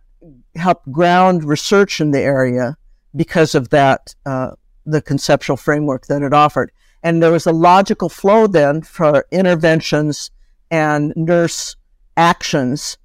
helped 0.55 0.91
ground 0.93 1.45
research 1.45 2.01
in 2.01 2.11
the 2.11 2.21
area 2.21 2.77
because 3.15 3.55
of 3.55 3.71
that 3.71 4.15
uh, 4.27 4.51
the 4.85 5.01
conceptual 5.01 5.57
framework 5.57 6.07
that 6.07 6.23
it 6.23 6.35
offered. 6.35 6.71
And 7.03 7.23
there 7.23 7.33
was 7.33 7.47
a 7.47 7.53
logical 7.53 8.09
flow 8.09 8.47
then 8.47 8.83
for 8.83 9.25
interventions 9.31 10.31
and 10.71 11.13
nurse 11.17 11.77
actions 12.17 12.99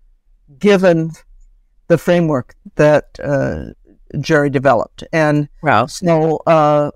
given 0.59 1.11
the 1.87 1.97
framework 1.97 2.55
that 2.75 3.17
uh, 3.23 3.73
Geri 4.19 4.49
developed. 4.49 5.03
And 5.13 5.47
Wow. 5.61 5.85
so 5.85 6.37
uh, 6.47 6.91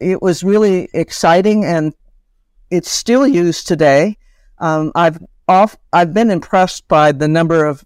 it 0.00 0.22
was 0.22 0.42
really 0.42 0.88
exciting, 0.94 1.64
and 1.64 1.94
it's 2.70 2.90
still 2.90 3.26
used 3.26 3.66
today. 3.66 4.16
Um, 4.58 4.92
I've 4.94 5.18
off, 5.48 5.76
I've 5.92 6.14
been 6.14 6.30
impressed 6.30 6.86
by 6.88 7.12
the 7.12 7.28
number 7.28 7.64
of 7.64 7.84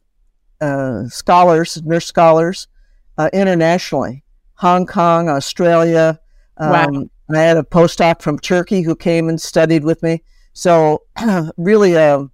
uh, 0.61 1.09
scholars, 1.09 1.83
nurse 1.83 2.07
scholars, 2.07 2.69
uh, 3.17 3.31
internationally, 3.33 4.25
Hong 4.55 4.87
Kong, 4.87 5.29
Australia. 5.29 6.21
Um, 6.57 6.71
wow. 6.71 7.09
I 7.35 7.39
had 7.39 7.57
a 7.57 7.63
postdoc 7.63 8.23
from 8.23 8.39
Turkey 8.39 8.83
who 8.83 8.95
came 8.95 9.29
and 9.29 9.41
studied 9.41 9.85
with 9.85 10.03
me. 10.03 10.23
So 10.53 11.03
really 11.57 11.95
a, 11.95 12.29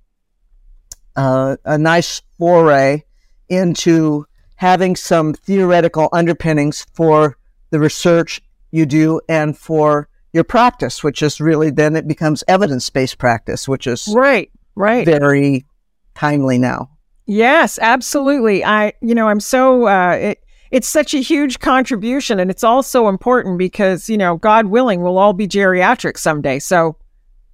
a, 1.16 1.58
a 1.64 1.78
nice 1.78 2.22
foray 2.38 3.04
into 3.48 4.26
having 4.56 4.96
some 4.96 5.32
theoretical 5.32 6.08
underpinnings 6.12 6.86
for 6.92 7.38
the 7.70 7.80
research 7.80 8.42
you 8.70 8.86
do 8.86 9.20
and 9.28 9.56
for 9.56 10.08
your 10.32 10.44
practice, 10.44 11.02
which 11.02 11.22
is 11.22 11.40
really 11.40 11.70
then 11.70 11.96
it 11.96 12.06
becomes 12.06 12.44
evidence 12.48 12.88
based 12.90 13.18
practice, 13.18 13.68
which 13.68 13.86
is 13.86 14.08
right, 14.14 14.50
right, 14.74 15.04
very 15.04 15.66
timely 16.14 16.58
now. 16.58 16.90
Yes, 17.26 17.78
absolutely. 17.80 18.64
I, 18.64 18.92
you 19.00 19.14
know, 19.14 19.28
I'm 19.28 19.40
so 19.40 19.86
uh, 19.86 20.12
it, 20.12 20.44
it's 20.70 20.88
such 20.88 21.14
a 21.14 21.18
huge 21.18 21.58
contribution, 21.60 22.38
and 22.40 22.50
it's 22.50 22.64
also 22.64 23.08
important 23.08 23.58
because 23.58 24.08
you 24.08 24.18
know, 24.18 24.36
God 24.36 24.66
willing, 24.66 25.02
we'll 25.02 25.18
all 25.18 25.32
be 25.32 25.48
geriatrics 25.48 26.18
someday. 26.18 26.58
So 26.58 26.96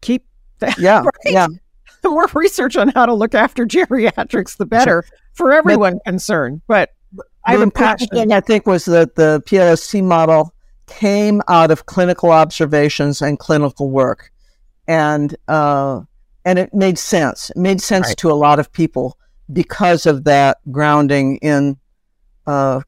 keep 0.01 0.25
that. 0.59 0.79
Yeah, 0.79 1.03
right? 1.03 1.13
yeah. 1.25 1.47
The 2.03 2.11
more 2.11 2.29
research 2.35 2.77
on 2.77 2.89
how 2.91 3.05
to 3.07 3.15
look 3.15 3.35
after 3.35 3.67
geriatrics, 3.67 4.59
the 4.59 4.67
better 4.67 5.05
sure. 5.09 5.19
for 5.33 5.53
everyone 5.53 5.95
but, 5.95 6.05
concerned. 6.05 6.63
But 6.69 6.91
I 7.45 7.53
have 7.53 7.63
a 7.63 7.71
passion. 7.71 8.07
thing 8.09 8.33
I 8.33 8.41
think 8.41 8.65
was 8.65 8.85
that 8.85 9.17
the 9.17 9.43
PLST 9.47 10.05
model 10.05 10.55
came 10.87 11.43
out 11.49 11.71
of 11.71 11.87
clinical 11.87 12.31
observations 12.31 13.23
and 13.23 13.39
clinical 13.39 13.91
work, 13.91 14.33
and 14.87 15.37
uh, 15.49 16.03
and 16.45 16.59
it 16.59 16.73
made 16.73 16.99
sense. 16.99 17.51
It 17.51 17.57
made 17.57 17.81
sense 17.81 18.09
right. 18.09 18.17
to 18.19 18.31
a 18.31 18.35
lot 18.35 18.59
of 18.59 18.73
people 18.73 19.19
because 19.53 20.07
of 20.07 20.25
that 20.25 20.59
grounding 20.71 21.37
in 21.39 21.77
uh, 22.47 22.81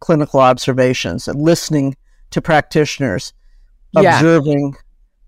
clinical 0.00 0.40
observations 0.40 1.28
and 1.28 1.40
listening 1.40 1.96
to 2.30 2.40
practitioners, 2.40 3.32
yeah. 3.92 4.16
observing 4.16 4.74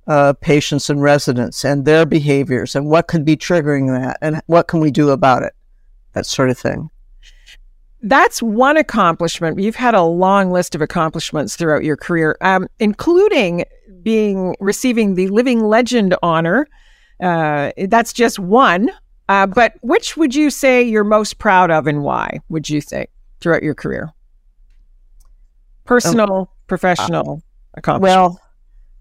uh, 0.07 0.35
patients 0.41 0.91
and 0.91 1.03
residents 1.03 1.65
and 1.65 1.85
their 1.85 2.05
behaviors 2.05 2.75
and 2.75 2.87
what 2.87 3.09
could 3.09 3.25
be 3.25 3.37
triggering 3.37 3.89
that 3.89 4.19
and 4.21 4.43
what 4.47 4.69
can 4.69 4.81
we 4.81 4.91
do 4.91 5.11
about 5.11 5.43
it, 5.43 5.55
that 6.13 6.27
sort 6.27 6.51
of 6.51 6.59
thing 6.59 6.91
that's 8.05 8.43
one 8.43 8.77
accomplishment. 8.77 9.59
You've 9.59 9.77
had 9.77 9.95
a 9.95 10.03
long 10.03 10.51
list 10.51 10.75
of 10.75 10.83
accomplishments 10.83 11.57
throughout 11.57 11.85
your 11.85 11.97
career, 11.97 12.37
um, 12.43 12.69
including 12.79 13.65
being 14.03 14.55
receiving 14.61 15.15
the 15.15 15.29
Living 15.29 15.65
Legend 15.65 16.15
honor. 16.23 16.69
Uh, 17.21 17.73
that's 17.89 18.13
just 18.13 18.39
one. 18.39 18.91
Uh, 19.29 19.47
but 19.47 19.73
which 19.81 20.19
would 20.19 20.35
you 20.35 20.51
say 20.51 20.83
you're 20.83 21.03
most 21.03 21.39
proud 21.39 21.71
of, 21.71 21.87
and 21.87 22.03
why? 22.03 22.41
Would 22.51 22.69
you 22.69 22.83
say 22.83 23.07
throughout 23.41 23.63
your 23.63 23.75
career? 23.75 24.13
Personal, 25.85 26.35
um, 26.35 26.49
professional 26.67 27.43
uh, 27.43 27.79
accomplishment. 27.79 28.17
Well, 28.17 28.41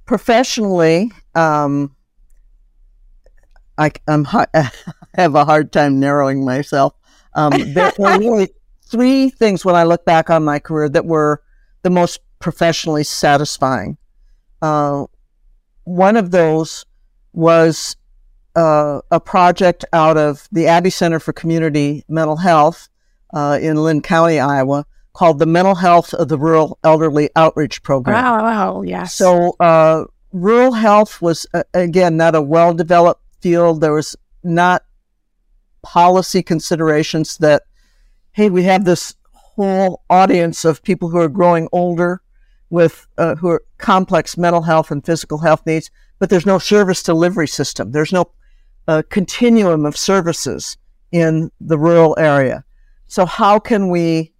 professionally, 0.06 1.12
um, 1.36 1.94
I, 3.78 3.92
am 4.08 4.26
I 4.32 4.72
have 5.16 5.36
a 5.36 5.44
hard 5.44 5.74
time 5.74 6.00
narrowing 6.00 6.46
myself. 6.46 6.94
Um, 7.36 7.52
there, 7.74 7.92
there 7.98 8.20
really 8.20 8.50
three 8.93 9.29
things 9.29 9.65
when 9.65 9.75
I 9.75 9.84
look 9.84 10.06
back 10.06 10.29
on 10.29 10.45
my 10.45 10.60
career 10.60 10.88
that 10.88 11.06
were 11.06 11.41
the 11.82 11.89
most 11.89 12.19
professionally 12.39 13.03
satisfying. 13.03 13.97
Uh, 14.62 15.06
one 15.84 16.15
of 16.15 16.29
those 16.29 16.86
was 17.34 17.97
uh, 18.56 19.01
a 19.10 19.19
project 19.19 19.84
out 19.91 20.15
of 20.15 20.47
the 20.51 20.67
Abbe 20.67 20.91
Center 20.91 21.19
for 21.19 21.34
Community 21.34 22.06
Mental 22.08 22.38
Health 22.38 22.88
uh, 23.34 23.58
in 23.60 23.77
Linn 23.77 24.01
County, 24.01 24.39
Iowa, 24.39 24.86
called 25.13 25.39
the 25.39 25.47
Mental 25.47 25.73
Health 25.73 26.13
of 26.13 26.27
the 26.27 26.38
Rural 26.38 26.77
Elderly 26.84 27.32
Outreach 27.36 27.82
Program. 27.82 28.23
Wow, 28.23 28.43
wow 28.43 28.82
yes. 28.84 29.15
So, 29.15 29.56
uh, 29.60 30.06
rural 30.32 30.73
health 30.73 31.19
was, 31.19 31.47
uh, 31.56 31.63
again, 31.73 32.15
not 32.15 32.36
a 32.36 32.41
well 32.41 32.75
developed 32.75 33.23
field. 33.41 33.82
There 33.82 33.93
was 33.93 34.15
not 34.43 34.84
policy 35.82 36.43
considerations 36.43 37.38
that 37.38 37.63
hey, 38.34 38.50
we 38.50 38.63
have 38.63 38.84
this 38.84 39.15
whole 39.32 40.04
audience 40.10 40.65
of 40.65 40.84
people 40.84 41.10
who 41.10 41.19
are 41.19 41.30
growing 41.30 41.67
older 41.72 42.22
with 42.69 43.08
uh, 43.19 43.36
who 43.36 43.50
are 43.50 43.63
complex 43.78 44.36
mental 44.38 44.63
health 44.63 44.89
and 44.89 45.06
physical 45.06 45.38
health 45.38 45.63
needs, 45.65 45.91
but 46.17 46.30
there's 46.30 46.46
no 46.46 46.58
service 46.58 47.04
delivery 47.04 47.48
system. 47.48 47.91
There's 47.91 48.12
no 48.12 48.32
uh, 48.88 49.04
continuum 49.10 49.86
of 49.86 49.96
services 49.96 50.78
in 51.12 51.52
the 51.62 51.78
rural 51.78 52.15
area. 52.17 52.65
So 53.06 53.28
how 53.28 53.60
can 53.60 53.89
we 53.89 54.34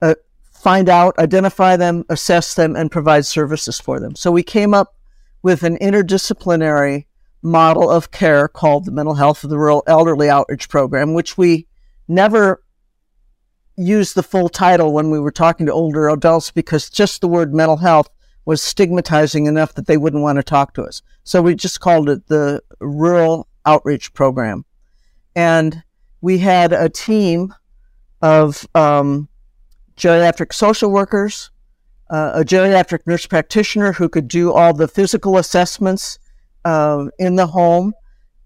uh, 0.00 0.14
find 0.52 0.88
out, 0.88 1.18
identify 1.18 1.76
them, 1.76 2.04
assess 2.08 2.54
them, 2.54 2.74
and 2.74 2.90
provide 2.90 3.26
services 3.26 3.78
for 3.78 4.00
them? 4.00 4.16
So 4.16 4.32
we 4.32 4.42
came 4.42 4.72
up 4.72 4.96
with 5.42 5.62
an 5.62 5.76
interdisciplinary 5.78 7.04
model 7.42 7.90
of 7.90 8.10
care 8.10 8.48
called 8.48 8.86
the 8.86 8.92
Mental 8.92 9.14
Health 9.14 9.44
of 9.44 9.50
the 9.50 9.58
Rural 9.58 9.82
Elderly 9.86 10.30
Outreach 10.30 10.70
Program, 10.70 11.12
which 11.12 11.36
we 11.36 11.66
never 12.08 12.62
use 13.80 14.12
the 14.12 14.22
full 14.22 14.48
title 14.48 14.92
when 14.92 15.10
we 15.10 15.18
were 15.18 15.30
talking 15.30 15.66
to 15.66 15.72
older 15.72 16.08
adults 16.08 16.50
because 16.50 16.90
just 16.90 17.20
the 17.20 17.28
word 17.28 17.54
mental 17.54 17.78
health 17.78 18.08
was 18.44 18.62
stigmatizing 18.62 19.46
enough 19.46 19.74
that 19.74 19.86
they 19.86 19.96
wouldn't 19.96 20.22
want 20.22 20.36
to 20.36 20.42
talk 20.42 20.74
to 20.74 20.82
us. 20.82 21.02
So 21.24 21.42
we 21.42 21.54
just 21.54 21.80
called 21.80 22.08
it 22.08 22.26
the 22.26 22.62
Rural 22.80 23.46
Outreach 23.64 24.12
Program. 24.12 24.64
And 25.34 25.82
we 26.20 26.38
had 26.38 26.72
a 26.72 26.88
team 26.88 27.54
of 28.22 28.66
um, 28.74 29.28
geriatric 29.96 30.52
social 30.52 30.90
workers, 30.90 31.50
uh, 32.10 32.32
a 32.34 32.44
geriatric 32.44 33.00
nurse 33.06 33.26
practitioner 33.26 33.92
who 33.92 34.08
could 34.08 34.28
do 34.28 34.52
all 34.52 34.74
the 34.74 34.88
physical 34.88 35.38
assessments 35.38 36.18
uh, 36.64 37.06
in 37.18 37.36
the 37.36 37.46
home, 37.46 37.94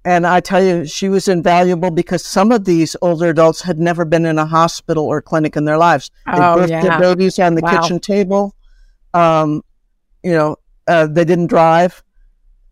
and 0.04 0.26
I 0.26 0.40
tell 0.40 0.62
you, 0.62 0.84
she 0.84 1.08
was 1.08 1.28
invaluable 1.28 1.90
because 1.90 2.24
some 2.24 2.52
of 2.52 2.66
these 2.66 2.94
older 3.00 3.30
adults 3.30 3.62
had 3.62 3.78
never 3.78 4.04
been 4.04 4.26
in 4.26 4.38
a 4.38 4.44
hospital 4.44 5.04
or 5.04 5.22
clinic 5.22 5.56
in 5.56 5.64
their 5.64 5.78
lives. 5.78 6.10
They 6.26 6.32
oh, 6.32 6.56
birthed 6.56 6.68
yeah. 6.68 6.82
their 6.82 7.00
babies 7.00 7.38
on 7.38 7.54
the 7.54 7.62
wow. 7.62 7.80
kitchen 7.80 8.00
table. 8.00 8.54
Um, 9.14 9.62
you 10.22 10.32
know, 10.32 10.56
uh, 10.86 11.06
they 11.06 11.24
didn't 11.24 11.46
drive. 11.46 12.02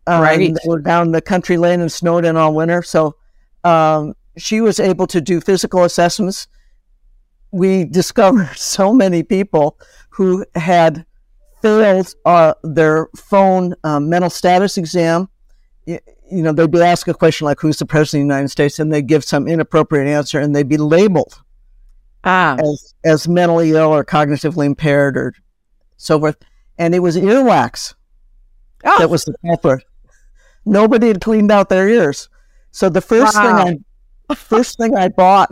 Um, 0.05 0.21
right. 0.21 0.53
They 0.53 0.67
were 0.67 0.79
down 0.79 1.11
the 1.11 1.21
country 1.21 1.57
lane 1.57 1.81
and 1.81 1.91
snowed 1.91 2.23
in 2.23 2.37
all 2.37 2.53
winter. 2.53 2.83
So 2.83 3.15
um, 3.63 4.13
she 4.37 4.61
was 4.61 4.79
able 4.79 5.07
to 5.07 5.19
do 5.19 5.41
physical 5.41 5.83
assessments. 5.83 6.47
We 7.51 7.85
discovered 7.85 8.51
so 8.57 8.93
many 8.93 9.23
people 9.23 9.79
who 10.09 10.45
had 10.53 11.03
failed 11.63 12.13
uh, 12.25 12.53
their 12.63 13.07
phone 13.15 13.73
um, 13.83 14.09
mental 14.09 14.29
status 14.29 14.77
exam 14.77 15.29
you 16.33 16.41
know, 16.43 16.51
they'd 16.51 16.71
be 16.71 16.81
asked 16.81 17.07
a 17.07 17.13
question 17.13 17.45
like, 17.45 17.59
who's 17.59 17.77
the 17.77 17.85
president 17.85 18.23
of 18.23 18.27
the 18.27 18.33
United 18.33 18.49
States? 18.49 18.79
And 18.79 18.91
they'd 18.91 19.07
give 19.07 19.23
some 19.23 19.47
inappropriate 19.47 20.07
answer 20.07 20.39
and 20.39 20.55
they'd 20.55 20.67
be 20.69 20.77
labeled 20.77 21.41
ah. 22.23 22.55
as, 22.59 22.93
as 23.03 23.27
mentally 23.27 23.71
ill 23.71 23.93
or 23.93 24.03
cognitively 24.03 24.65
impaired 24.65 25.17
or 25.17 25.33
so 25.97 26.19
forth. 26.19 26.37
And 26.77 26.95
it 26.95 26.99
was 26.99 27.17
earwax 27.17 27.93
oh. 28.83 28.99
that 28.99 29.09
was 29.09 29.25
the 29.25 29.35
culprit. 29.45 29.83
Nobody 30.65 31.07
had 31.07 31.21
cleaned 31.21 31.51
out 31.51 31.69
their 31.69 31.87
ears. 31.87 32.29
So 32.71 32.89
the 32.89 33.01
first 33.01 33.35
wow. 33.35 33.65
thing 33.65 33.85
I, 34.29 34.35
first 34.35 34.77
thing 34.77 34.95
I 34.95 35.09
bought 35.09 35.51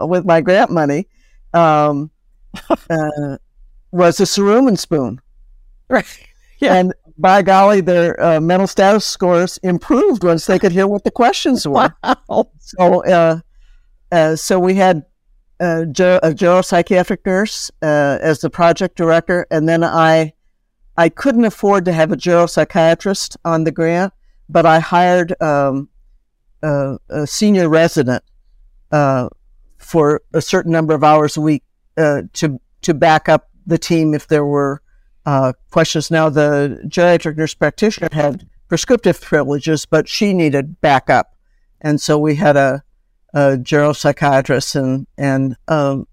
with 0.00 0.24
my 0.24 0.40
grant 0.40 0.70
money, 0.70 1.08
um, 1.52 2.10
uh, 2.70 3.38
was 3.90 4.20
a 4.20 4.24
cerumen 4.24 4.78
spoon. 4.78 5.20
Right. 5.88 6.06
Yeah. 6.62 6.74
And 6.74 6.92
by 7.20 7.42
golly, 7.42 7.80
their 7.80 8.20
uh, 8.22 8.40
mental 8.40 8.66
status 8.66 9.04
scores 9.04 9.58
improved 9.58 10.24
once 10.24 10.46
they 10.46 10.58
could 10.58 10.72
hear 10.72 10.86
what 10.86 11.04
the 11.04 11.10
questions 11.10 11.66
were. 11.66 11.94
Wow. 12.28 12.50
So, 12.58 13.04
uh, 13.04 13.40
uh, 14.12 14.36
so 14.36 14.58
we 14.58 14.74
had 14.74 15.04
a, 15.60 15.82
a 15.82 15.86
neuropsychiatric 16.32 17.18
nurse 17.26 17.70
uh, 17.82 18.18
as 18.20 18.40
the 18.40 18.50
project 18.50 18.96
director, 18.96 19.46
and 19.50 19.68
then 19.68 19.84
I, 19.84 20.32
I 20.96 21.08
couldn't 21.08 21.44
afford 21.44 21.84
to 21.86 21.92
have 21.92 22.12
a 22.12 22.16
neuropsychiatrist 22.16 23.36
on 23.44 23.64
the 23.64 23.72
grant, 23.72 24.12
but 24.48 24.66
I 24.66 24.78
hired 24.78 25.40
um, 25.42 25.88
a, 26.62 26.98
a, 27.08 27.26
senior 27.26 27.68
resident 27.68 28.24
uh, 28.92 29.28
for 29.78 30.22
a 30.32 30.40
certain 30.40 30.72
number 30.72 30.94
of 30.94 31.04
hours 31.04 31.36
a 31.36 31.40
week 31.40 31.62
uh, 31.96 32.22
to 32.34 32.60
to 32.82 32.94
back 32.94 33.28
up 33.28 33.50
the 33.66 33.78
team 33.78 34.14
if 34.14 34.28
there 34.28 34.44
were 34.44 34.80
uh, 35.30 35.52
questions. 35.70 36.10
Now, 36.10 36.28
the 36.28 36.80
geriatric 36.86 37.36
nurse 37.36 37.54
practitioner 37.54 38.08
had 38.10 38.48
prescriptive 38.68 39.20
privileges, 39.20 39.86
but 39.86 40.08
she 40.08 40.34
needed 40.34 40.80
backup. 40.80 41.36
And 41.80 42.00
so 42.00 42.18
we 42.18 42.34
had 42.34 42.56
a, 42.56 42.82
a 43.32 43.56
geropsychiatrist 43.56 44.74
and, 44.74 45.06
and 45.16 45.56
um, 45.68 46.08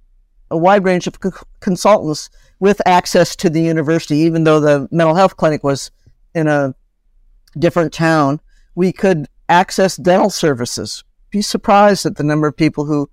a 0.52 0.58
wide 0.58 0.84
range 0.86 1.08
of 1.08 1.18
consultants 1.62 2.30
with 2.60 2.80
access 2.86 3.36
to 3.38 3.50
the 3.50 3.62
university, 3.62 4.18
even 4.18 4.44
though 4.44 4.60
the 4.60 4.88
mental 4.92 5.16
health 5.16 5.36
clinic 5.36 5.64
was 5.64 5.90
in 6.36 6.48
a 6.48 6.76
different 7.58 7.94
town. 7.94 8.40
We 8.76 8.92
could 8.92 9.26
access 9.50 9.98
dental 9.98 10.30
services. 10.30 11.04
Be 11.32 11.42
surprised 11.42 12.06
at 12.06 12.18
the 12.18 12.24
number 12.24 12.48
of 12.48 12.56
people 12.56 12.86
who 12.86 13.10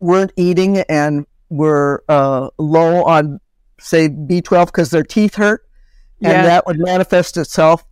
weren't 0.00 0.32
eating 0.36 0.78
and 0.88 1.24
were 1.48 2.04
uh, 2.10 2.50
low 2.58 3.04
on, 3.04 3.40
say, 3.80 4.08
B12 4.08 4.66
because 4.66 4.90
their 4.90 5.02
teeth 5.02 5.34
hurt. 5.36 5.64
And 6.22 6.32
Yeah. 6.32 6.42
that 6.42 6.66
would 6.66 6.78
manifest 6.80 7.36
itself 7.36 7.84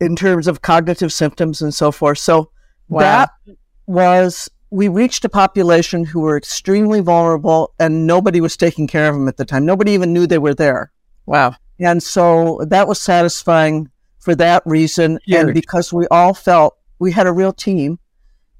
in 0.00 0.16
terms 0.16 0.46
of 0.46 0.62
cognitive 0.62 1.12
symptoms 1.12 1.60
and 1.60 1.74
so 1.74 1.90
forth. 1.92 2.18
So 2.18 2.50
Wow. 2.88 3.00
that 3.00 3.30
was, 3.86 4.48
we 4.70 4.88
reached 4.88 5.24
a 5.24 5.28
population 5.28 6.04
who 6.04 6.20
were 6.20 6.36
extremely 6.36 7.00
vulnerable 7.00 7.74
and 7.78 8.06
nobody 8.06 8.40
was 8.40 8.56
taking 8.56 8.86
care 8.86 9.08
of 9.08 9.14
them 9.14 9.26
at 9.28 9.36
the 9.36 9.44
time. 9.44 9.66
Nobody 9.66 9.92
even 9.92 10.12
knew 10.12 10.26
they 10.26 10.38
were 10.38 10.54
there. 10.54 10.92
Wow. 11.26 11.54
And 11.80 12.02
so 12.02 12.60
that 12.68 12.86
was 12.86 13.00
satisfying 13.00 13.88
for 14.20 14.34
that 14.36 14.62
reason. 14.64 15.18
And 15.32 15.52
because 15.54 15.92
we 15.92 16.06
all 16.10 16.34
felt 16.34 16.76
we 16.98 17.10
had 17.12 17.26
a 17.26 17.32
real 17.32 17.52
team 17.52 17.98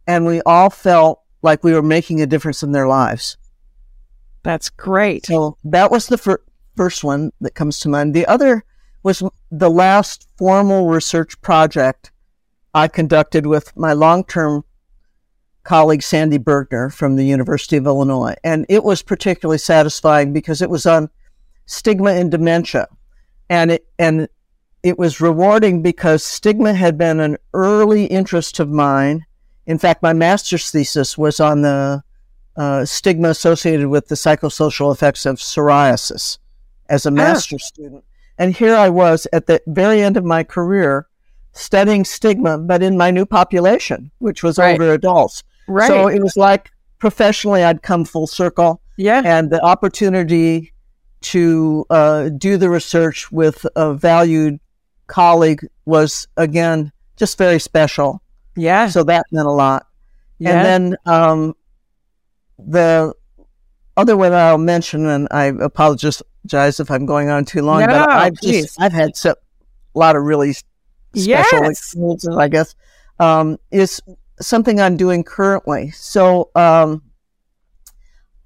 and 0.07 0.27
we 0.27 0.41
all 0.43 0.71
felt 0.71 1.21
like 1.43 1.63
we 1.63 1.73
were 1.75 1.83
making 1.83 2.21
a 2.21 2.27
difference 2.27 2.63
in 2.63 2.73
their 2.73 2.89
lives. 2.89 3.37
That's 4.42 4.70
great. 4.70 5.26
So 5.26 5.57
that 5.64 5.90
was 5.90 6.07
the 6.07 6.18
fir- 6.18 6.42
first 6.76 7.05
one 7.05 7.33
that 7.40 7.55
comes 7.55 7.81
to 7.81 7.88
mind. 7.88 8.14
The 8.14 8.26
other 8.26 8.64
was 9.03 9.22
the 9.50 9.70
last 9.70 10.29
formal 10.37 10.88
research 10.88 11.40
project 11.40 12.12
I 12.74 12.88
conducted 12.88 13.46
with 13.46 13.76
my 13.76 13.92
long 13.92 14.24
term 14.24 14.64
colleague, 15.64 16.03
Sandy 16.03 16.38
Burgener 16.38 16.92
from 16.92 17.16
the 17.16 17.24
University 17.24 17.76
of 17.76 17.87
Illinois. 17.87 18.35
And 18.44 18.66
it 18.68 18.85
was 18.85 19.03
particularly 19.03 19.59
satisfying 19.59 20.33
because 20.33 20.62
it 20.62 20.70
was 20.70 20.87
on 20.87 21.11
stigma 21.66 22.12
and 22.12 22.31
dementia. 22.31 22.88
And 23.48 23.72
it, 23.72 23.87
and 23.98 24.29
it 24.83 24.98
was 24.98 25.20
rewarding 25.20 25.83
because 25.83 26.24
stigma 26.24 26.72
had 26.72 26.96
been 26.96 27.20
an 27.20 27.37
early 27.53 28.07
interest 28.07 28.61
of 28.61 28.70
mine. 28.70 29.26
In 29.66 29.79
fact, 29.79 30.03
my 30.03 30.12
master's 30.12 30.70
thesis 30.70 31.18
was 31.18 31.40
on 31.40 31.62
the 31.62 32.03
uh, 32.61 32.85
stigma 32.85 33.29
associated 33.31 33.88
with 33.88 34.09
the 34.09 34.14
psychosocial 34.14 34.92
effects 34.92 35.25
of 35.25 35.37
psoriasis 35.37 36.37
as 36.90 37.07
a 37.07 37.11
master's 37.11 37.64
student. 37.64 38.05
And 38.37 38.55
here 38.55 38.77
I 38.77 38.90
was 38.90 39.27
at 39.33 39.46
the 39.46 39.62
very 39.66 40.03
end 40.03 40.18
of 40.18 40.25
my 40.25 40.44
career 40.44 41.07
studying 41.53 42.05
stigma, 42.05 42.59
but 42.59 42.83
in 42.83 42.99
my 42.99 43.11
new 43.11 43.25
population, 43.25 44.11
which 44.18 44.42
was 44.42 44.59
Right. 44.59 44.73
older 44.73 44.92
adults. 44.92 45.42
right. 45.68 45.88
So 45.88 46.09
it 46.09 46.23
was 46.23 46.37
like 46.37 46.70
professionally, 46.99 47.62
I'd 47.64 47.81
come 47.83 48.05
full 48.05 48.27
circle 48.27 48.83
yeah. 48.99 49.23
and 49.25 49.49
the 49.49 49.62
opportunity 49.64 50.73
to 51.33 51.87
uh, 51.88 52.29
do 52.29 52.59
the 52.59 52.68
research 52.68 53.33
with 53.33 53.66
a 53.75 53.94
valued 53.94 54.61
colleague 55.07 55.66
was 55.87 56.29
again 56.37 56.92
just 57.16 57.38
very 57.38 57.59
special. 57.59 58.20
Yeah. 58.55 58.88
So 58.88 59.03
that 59.05 59.25
meant 59.33 59.46
a 59.46 59.51
lot. 59.51 59.87
yeah. 60.38 60.51
And 60.51 60.66
then 60.66 60.96
um, 61.07 61.55
the 62.66 63.14
other 63.96 64.16
one 64.16 64.33
I'll 64.33 64.59
mention, 64.59 65.07
and 65.07 65.29
I 65.31 65.44
apologize 65.44 66.23
if 66.81 66.90
I'm 66.90 67.07
going 67.07 67.29
on 67.29 67.44
too 67.44 67.62
long, 67.62 67.81
No, 67.81 67.87
but 67.87 68.11
I've 68.11 68.40
just 68.40 68.81
I've 68.81 68.92
had 68.92 69.16
so, 69.16 69.31
a 69.31 69.99
lot 69.99 70.16
of 70.16 70.23
really 70.23 70.53
special 70.53 71.64
Yes. 71.64 71.70
experiences, 71.70 72.37
I 72.37 72.49
guess, 72.49 72.75
um, 73.18 73.59
is 73.70 74.01
something 74.40 74.81
I'm 74.81 74.96
doing 74.96 75.25
currently. 75.25 75.90
So 75.90 76.51
um, 76.55 77.03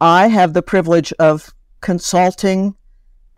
I 0.00 0.28
have 0.28 0.54
the 0.54 0.62
privilege 0.62 1.12
of 1.18 1.52
consulting 1.80 2.74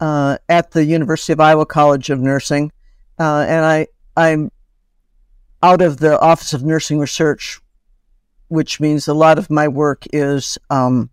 uh, 0.01 0.39
at 0.49 0.71
the 0.71 0.85
University 0.85 1.33
of 1.33 1.41
Iowa 1.41 1.67
College 1.67 2.11
of 2.11 2.21
Nursing, 2.21 2.73
uh, 3.19 3.45
and 3.49 3.65
I 3.65 3.87
I'm 4.17 4.51
out 5.63 5.83
of 5.83 5.99
the 5.99 6.19
Office 6.21 6.53
of 6.53 6.63
Nursing 6.63 6.99
Research, 6.99 7.61
which 8.49 8.81
means 8.81 9.09
a 9.09 9.15
lot 9.15 9.39
of 9.39 9.51
my 9.51 9.69
work 9.69 10.05
is 10.13 10.59
um, 10.71 11.11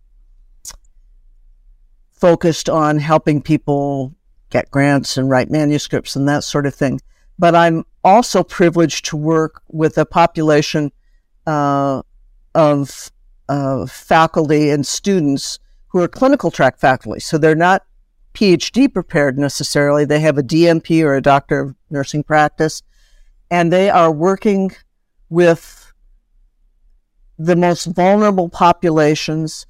focused 2.12 2.70
on 2.70 3.00
helping 3.00 3.42
people 3.42 4.14
get 4.50 4.70
grants 4.72 5.18
and 5.18 5.30
write 5.30 5.50
manuscripts 5.50 6.16
and 6.16 6.28
that 6.28 6.44
sort 6.44 6.66
of 6.66 6.76
thing. 6.76 7.02
But 7.40 7.56
I'm 7.56 7.86
also 8.04 8.44
privileged 8.44 9.06
to 9.06 9.18
work 9.18 9.62
with 9.70 9.98
a 9.98 10.06
population 10.06 10.92
uh, 11.48 12.04
of 12.54 13.12
uh, 13.50 13.86
faculty 13.88 14.70
and 14.70 14.86
students 14.86 15.60
who 15.88 16.02
are 16.02 16.08
clinical 16.08 16.52
track 16.52 16.80
faculty. 16.80 17.20
So 17.20 17.38
they're 17.38 17.56
not 17.56 17.84
PhD 18.34 18.92
prepared 18.92 19.38
necessarily. 19.38 20.06
They 20.06 20.20
have 20.20 20.38
a 20.38 20.44
DNP 20.44 21.04
or 21.04 21.16
a 21.16 21.22
doctor 21.22 21.60
of 21.60 21.76
nursing 21.90 22.24
practice, 22.24 22.82
and 23.52 23.72
they 23.72 23.90
are 23.90 24.12
working 24.12 24.72
with 25.30 25.83
the 27.38 27.56
most 27.56 27.86
vulnerable 27.86 28.50
populations, 28.50 29.66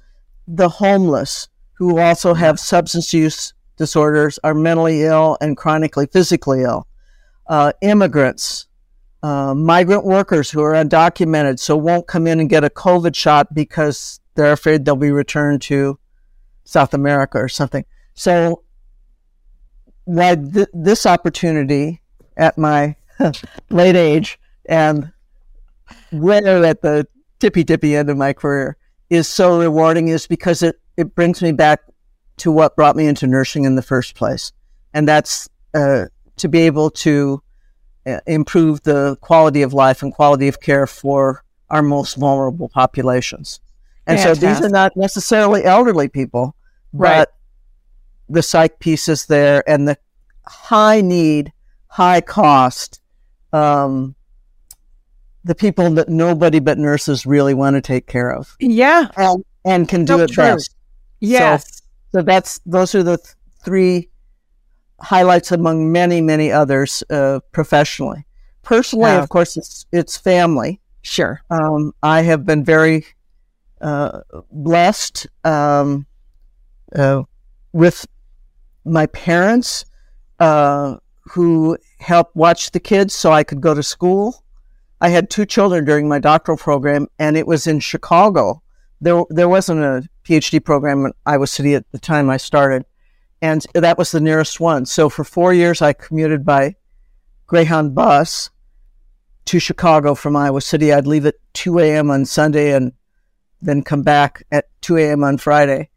the 0.46 0.68
homeless, 0.68 1.48
who 1.74 1.98
also 1.98 2.34
have 2.34 2.60
substance 2.60 3.12
use 3.12 3.52
disorders, 3.76 4.38
are 4.44 4.54
mentally 4.54 5.02
ill 5.02 5.36
and 5.40 5.56
chronically 5.56 6.06
physically 6.06 6.62
ill, 6.62 6.86
uh, 7.48 7.72
immigrants, 7.82 8.66
uh, 9.22 9.54
migrant 9.54 10.04
workers 10.04 10.50
who 10.50 10.62
are 10.62 10.74
undocumented, 10.74 11.58
so 11.58 11.76
won't 11.76 12.06
come 12.06 12.26
in 12.26 12.40
and 12.40 12.50
get 12.50 12.62
a 12.62 12.70
COVID 12.70 13.14
shot 13.14 13.54
because 13.54 14.20
they're 14.34 14.52
afraid 14.52 14.84
they'll 14.84 14.96
be 14.96 15.10
returned 15.10 15.62
to 15.62 15.98
South 16.64 16.94
America 16.94 17.38
or 17.38 17.48
something. 17.48 17.84
So, 18.14 18.62
why 20.04 20.36
th- 20.36 20.68
this 20.74 21.06
opportunity 21.06 22.02
at 22.36 22.58
my 22.58 22.96
late 23.70 23.96
age 23.96 24.38
and 24.66 25.10
right 26.12 26.44
at 26.44 26.82
the 26.82 27.06
tippy 27.44 27.62
tippy 27.62 27.94
end 27.94 28.08
of 28.08 28.16
my 28.16 28.32
career 28.32 28.74
is 29.10 29.28
so 29.28 29.60
rewarding 29.60 30.08
is 30.08 30.26
because 30.26 30.62
it, 30.62 30.80
it 30.96 31.14
brings 31.14 31.42
me 31.42 31.52
back 31.52 31.80
to 32.38 32.50
what 32.50 32.74
brought 32.74 32.96
me 32.96 33.06
into 33.06 33.26
nursing 33.26 33.64
in 33.64 33.74
the 33.74 33.82
first 33.82 34.14
place. 34.14 34.50
And 34.94 35.06
that's 35.06 35.46
uh, 35.74 36.06
to 36.38 36.48
be 36.48 36.60
able 36.60 36.88
to 36.90 37.42
uh, 38.06 38.20
improve 38.26 38.82
the 38.84 39.18
quality 39.20 39.60
of 39.60 39.74
life 39.74 40.02
and 40.02 40.10
quality 40.10 40.48
of 40.48 40.62
care 40.62 40.86
for 40.86 41.44
our 41.68 41.82
most 41.82 42.14
vulnerable 42.14 42.70
populations. 42.70 43.60
And 44.06 44.18
so 44.18 44.34
these 44.34 44.62
are 44.62 44.70
not 44.70 44.96
necessarily 44.96 45.64
elderly 45.64 46.08
people, 46.08 46.56
Right. 46.94 47.18
but 47.18 47.34
the 48.30 48.42
psych 48.42 48.78
piece 48.78 49.06
is 49.06 49.26
there 49.26 49.62
and 49.68 49.86
the 49.86 49.98
high 50.46 51.02
need, 51.02 51.52
high 51.88 52.22
cost, 52.22 53.02
um, 53.52 54.14
the 55.44 55.54
people 55.54 55.90
that 55.90 56.08
nobody 56.08 56.58
but 56.58 56.78
nurses 56.78 57.26
really 57.26 57.54
want 57.54 57.74
to 57.76 57.80
take 57.80 58.06
care 58.06 58.30
of 58.32 58.56
yeah. 58.60 59.08
and, 59.16 59.44
and 59.64 59.88
can 59.88 60.04
do 60.04 60.14
So 60.16 60.20
it 60.24 60.30
true. 60.30 60.44
best. 60.44 60.74
Yes. 61.20 61.82
So 62.12 62.22
that's 62.22 62.60
those 62.64 62.94
are 62.94 63.02
the 63.02 63.16
th- 63.18 63.34
three 63.64 64.08
highlights 65.00 65.52
among 65.52 65.92
many, 65.92 66.20
many 66.20 66.50
others 66.50 67.02
uh, 67.10 67.40
professionally. 67.52 68.24
Personally, 68.62 69.10
Yeah. 69.10 69.22
of 69.22 69.28
course, 69.28 69.56
it's 69.56 69.84
it's 69.92 70.16
family. 70.16 70.80
sure. 71.02 71.42
Um, 71.50 71.92
I 72.02 72.22
have 72.22 72.46
been 72.46 72.64
very 72.64 73.04
uh, 73.80 74.20
blessed 74.50 75.26
um, 75.44 76.06
uh, 76.96 77.22
with 77.72 78.06
my 78.86 79.06
parents 79.06 79.84
uh, 80.40 80.96
who 81.32 81.76
helped 81.98 82.34
watch 82.36 82.70
the 82.70 82.80
kids 82.80 83.14
so 83.14 83.32
I 83.32 83.44
could 83.44 83.60
go 83.60 83.74
to 83.74 83.82
school. 83.82 84.43
I 85.04 85.10
had 85.10 85.28
two 85.28 85.44
children 85.44 85.84
during 85.84 86.08
my 86.08 86.18
doctoral 86.18 86.56
program, 86.56 87.08
and 87.18 87.36
it 87.36 87.46
was 87.46 87.66
in 87.66 87.78
Chicago. 87.78 88.62
There, 89.02 89.22
there 89.28 89.50
wasn't 89.50 89.80
a 89.80 90.08
PhD 90.24 90.64
program 90.64 91.04
in 91.04 91.12
Iowa 91.26 91.46
City 91.46 91.74
at 91.74 91.84
the 91.92 91.98
time 91.98 92.30
I 92.30 92.38
started, 92.38 92.86
and 93.42 93.66
that 93.74 93.98
was 93.98 94.12
the 94.12 94.20
nearest 94.20 94.60
one. 94.60 94.86
So 94.86 95.10
for 95.10 95.22
four 95.22 95.52
years, 95.52 95.82
I 95.82 95.92
commuted 95.92 96.42
by 96.42 96.76
Greyhound 97.46 97.94
bus 97.94 98.48
to 99.44 99.58
Chicago 99.58 100.14
from 100.14 100.36
Iowa 100.36 100.62
City. 100.62 100.90
I'd 100.90 101.06
leave 101.06 101.26
at 101.26 101.34
2 101.52 101.80
a.m. 101.80 102.10
on 102.10 102.24
Sunday 102.24 102.72
and 102.72 102.90
then 103.60 103.82
come 103.82 104.04
back 104.04 104.42
at 104.50 104.68
2 104.80 104.96
a.m. 104.96 105.22
on 105.22 105.36
Friday. 105.36 105.90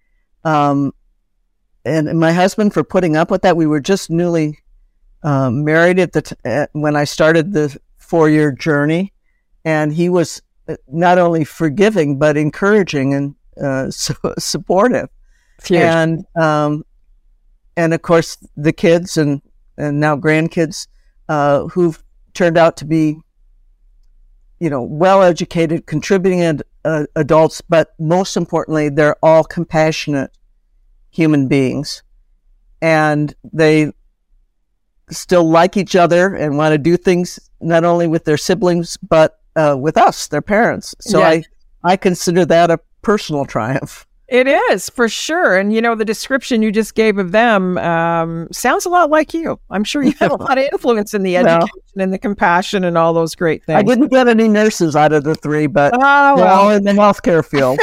Um, 0.43 0.93
and 1.85 2.19
my 2.19 2.33
husband 2.33 2.73
for 2.73 2.83
putting 2.83 3.15
up 3.15 3.31
with 3.31 3.43
that. 3.43 3.55
We 3.55 3.67
were 3.67 3.79
just 3.79 4.09
newly 4.09 4.59
um, 5.23 5.63
married 5.63 5.97
at 5.97 6.11
the 6.11 6.23
t- 6.23 6.65
when 6.73 6.97
I 6.97 7.05
started 7.05 7.53
the 7.53 7.79
four 8.07 8.29
year 8.29 8.51
journey, 8.51 9.13
and 9.65 9.93
he 9.93 10.09
was 10.09 10.41
uh, 10.67 10.75
not 10.87 11.17
only 11.17 11.43
forgiving 11.43 12.17
but 12.17 12.37
encouraging 12.37 13.13
and 13.13 13.35
uh, 13.61 13.91
so 13.91 14.13
supportive. 14.39 15.09
Huge. 15.63 15.81
And 15.81 16.25
um, 16.35 16.83
and 17.75 17.93
of 17.93 18.01
course 18.01 18.37
the 18.55 18.73
kids 18.73 19.17
and 19.17 19.41
and 19.77 19.99
now 19.99 20.15
grandkids 20.15 20.87
uh, 21.29 21.65
who've 21.67 22.01
turned 22.33 22.57
out 22.57 22.77
to 22.77 22.85
be 22.85 23.17
you 24.59 24.69
know 24.69 24.81
well 24.81 25.21
educated, 25.21 25.85
contributing 25.85 26.41
ad, 26.41 26.63
uh, 26.85 27.05
adults, 27.15 27.61
but 27.61 27.93
most 27.99 28.37
importantly, 28.37 28.89
they're 28.89 29.17
all 29.23 29.43
compassionate 29.43 30.31
human 31.09 31.47
beings, 31.47 32.03
and 32.81 33.35
they 33.53 33.91
still 35.09 35.49
like 35.49 35.77
each 35.77 35.95
other 35.95 36.35
and 36.35 36.57
want 36.57 36.73
to 36.73 36.77
do 36.77 36.97
things 36.97 37.39
not 37.61 37.83
only 37.83 38.07
with 38.07 38.25
their 38.25 38.37
siblings 38.37 38.97
but 38.97 39.39
uh, 39.55 39.75
with 39.77 39.97
us, 39.97 40.27
their 40.27 40.41
parents. 40.41 40.95
So 40.99 41.19
Yeah. 41.19 41.29
I 41.29 41.43
I 41.83 41.97
consider 41.97 42.45
that 42.45 42.69
a 42.69 42.79
personal 43.01 43.45
triumph. 43.45 44.05
It 44.27 44.45
is 44.45 44.89
for 44.89 45.07
sure. 45.07 45.57
And 45.57 45.73
you 45.73 45.81
know, 45.81 45.95
the 45.95 46.03
description 46.03 46.61
you 46.61 46.69
just 46.71 46.95
gave 46.95 47.17
of 47.17 47.31
them 47.31 47.77
um, 47.77 48.49
sounds 48.51 48.85
a 48.85 48.89
lot 48.89 49.09
like 49.09 49.33
you. 49.33 49.57
I'm 49.69 49.85
sure 49.85 50.03
you 50.03 50.11
had 50.19 50.31
a 50.31 50.35
lot 50.43 50.57
of 50.57 50.65
influence 50.65 51.13
in 51.13 51.23
the 51.23 51.37
education 51.37 51.69
well, 51.95 52.03
and 52.03 52.11
the 52.11 52.17
compassion 52.17 52.83
and 52.83 52.97
all 52.97 53.13
those 53.13 53.35
great 53.35 53.63
things. 53.63 53.77
I 53.77 53.83
didn't 53.83 54.09
get 54.09 54.27
any 54.27 54.49
nurses 54.49 54.97
out 54.97 55.13
of 55.13 55.23
the 55.23 55.35
three, 55.35 55.67
but 55.67 55.93
oh, 55.95 55.99
well. 55.99 56.43
all 56.43 56.69
in 56.71 56.83
the 56.83 56.91
healthcare 56.91 57.45
field. 57.45 57.79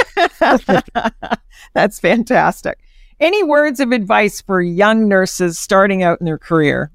That's 1.73 1.99
fantastic. 1.99 2.79
Any 3.21 3.43
words 3.43 3.81
of 3.81 3.93
advice 3.93 4.43
for 4.43 4.61
young 4.61 5.09
nurses 5.09 5.59
starting 5.59 6.03
out 6.03 6.21
in 6.21 6.27
their 6.27 6.39
career? 6.39 6.91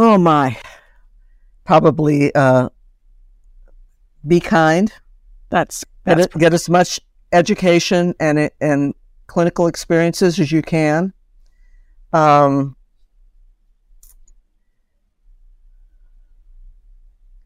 Oh 0.00 0.16
my. 0.16 0.56
Probably 1.64 2.32
uh, 2.32 2.68
be 4.24 4.38
kind. 4.38 4.92
That's, 5.50 5.84
that's 6.04 6.28
get, 6.28 6.38
get 6.38 6.54
as 6.54 6.68
much 6.68 7.00
education 7.32 8.14
and 8.20 8.48
and 8.60 8.94
clinical 9.26 9.66
experiences 9.66 10.38
as 10.38 10.52
you 10.52 10.62
can. 10.62 11.12
Um, 12.12 12.76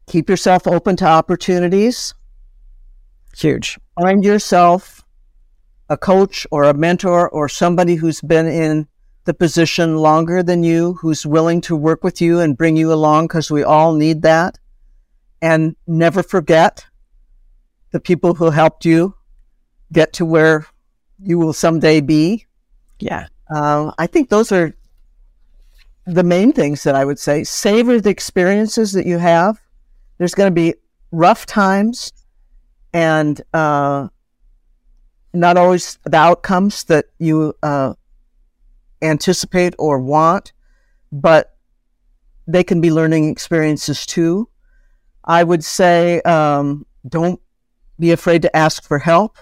keep 0.05 0.29
yourself 0.29 0.67
open 0.67 0.95
to 0.97 1.07
opportunities. 1.07 2.13
Huge. 3.35 3.79
Find 3.99 4.23
yourself 4.23 5.03
a 5.89 5.97
coach 5.97 6.45
or 6.51 6.65
a 6.65 6.75
mentor 6.75 7.27
or 7.27 7.49
somebody 7.49 7.95
who's 7.95 8.21
been 8.21 8.45
in 8.45 8.87
the 9.25 9.33
position 9.33 9.97
longer 9.97 10.43
than 10.43 10.63
you, 10.63 10.93
who's 10.95 11.25
willing 11.25 11.61
to 11.61 11.75
work 11.75 12.03
with 12.03 12.21
you 12.21 12.39
and 12.39 12.57
bring 12.57 12.75
you 12.75 12.91
along 12.91 13.27
because 13.27 13.49
we 13.49 13.63
all 13.63 13.93
need 13.93 14.21
that. 14.23 14.59
And 15.41 15.75
never 15.87 16.23
forget 16.23 16.85
the 17.91 17.99
people 17.99 18.33
who 18.33 18.49
helped 18.49 18.85
you 18.85 19.15
get 19.91 20.13
to 20.13 20.25
where 20.25 20.65
you 21.21 21.37
will 21.37 21.53
someday 21.53 22.01
be. 22.01 22.45
Yeah. 22.99 23.27
Uh, 23.53 23.91
I 23.97 24.07
think 24.07 24.29
those 24.29 24.51
are 24.51 24.73
the 26.05 26.23
main 26.23 26.51
things 26.51 26.83
that 26.83 26.95
I 26.95 27.05
would 27.05 27.19
say. 27.19 27.43
Savor 27.43 28.01
the 28.01 28.09
experiences 28.09 28.93
that 28.93 29.05
you 29.05 29.19
have. 29.19 29.61
There's 30.17 30.35
going 30.35 30.47
to 30.47 30.55
be 30.55 30.75
rough 31.11 31.45
times 31.45 32.11
and 32.93 33.41
uh, 33.53 34.07
not 35.33 35.57
always 35.57 35.97
the 36.03 36.17
outcomes 36.17 36.83
that 36.85 37.05
you 37.19 37.55
uh, 37.63 37.93
anticipate 39.03 39.75
or 39.77 39.99
want, 39.99 40.53
but 41.11 41.55
they 42.47 42.63
can 42.63 42.81
be 42.81 42.91
learning 42.91 43.29
experiences 43.29 44.05
too. 44.05 44.49
I 45.23 45.43
would 45.43 45.63
say 45.63 46.21
um, 46.21 46.85
don't 47.07 47.39
be 47.99 48.11
afraid 48.11 48.41
to 48.41 48.55
ask 48.55 48.83
for 48.83 48.99
help 48.99 49.37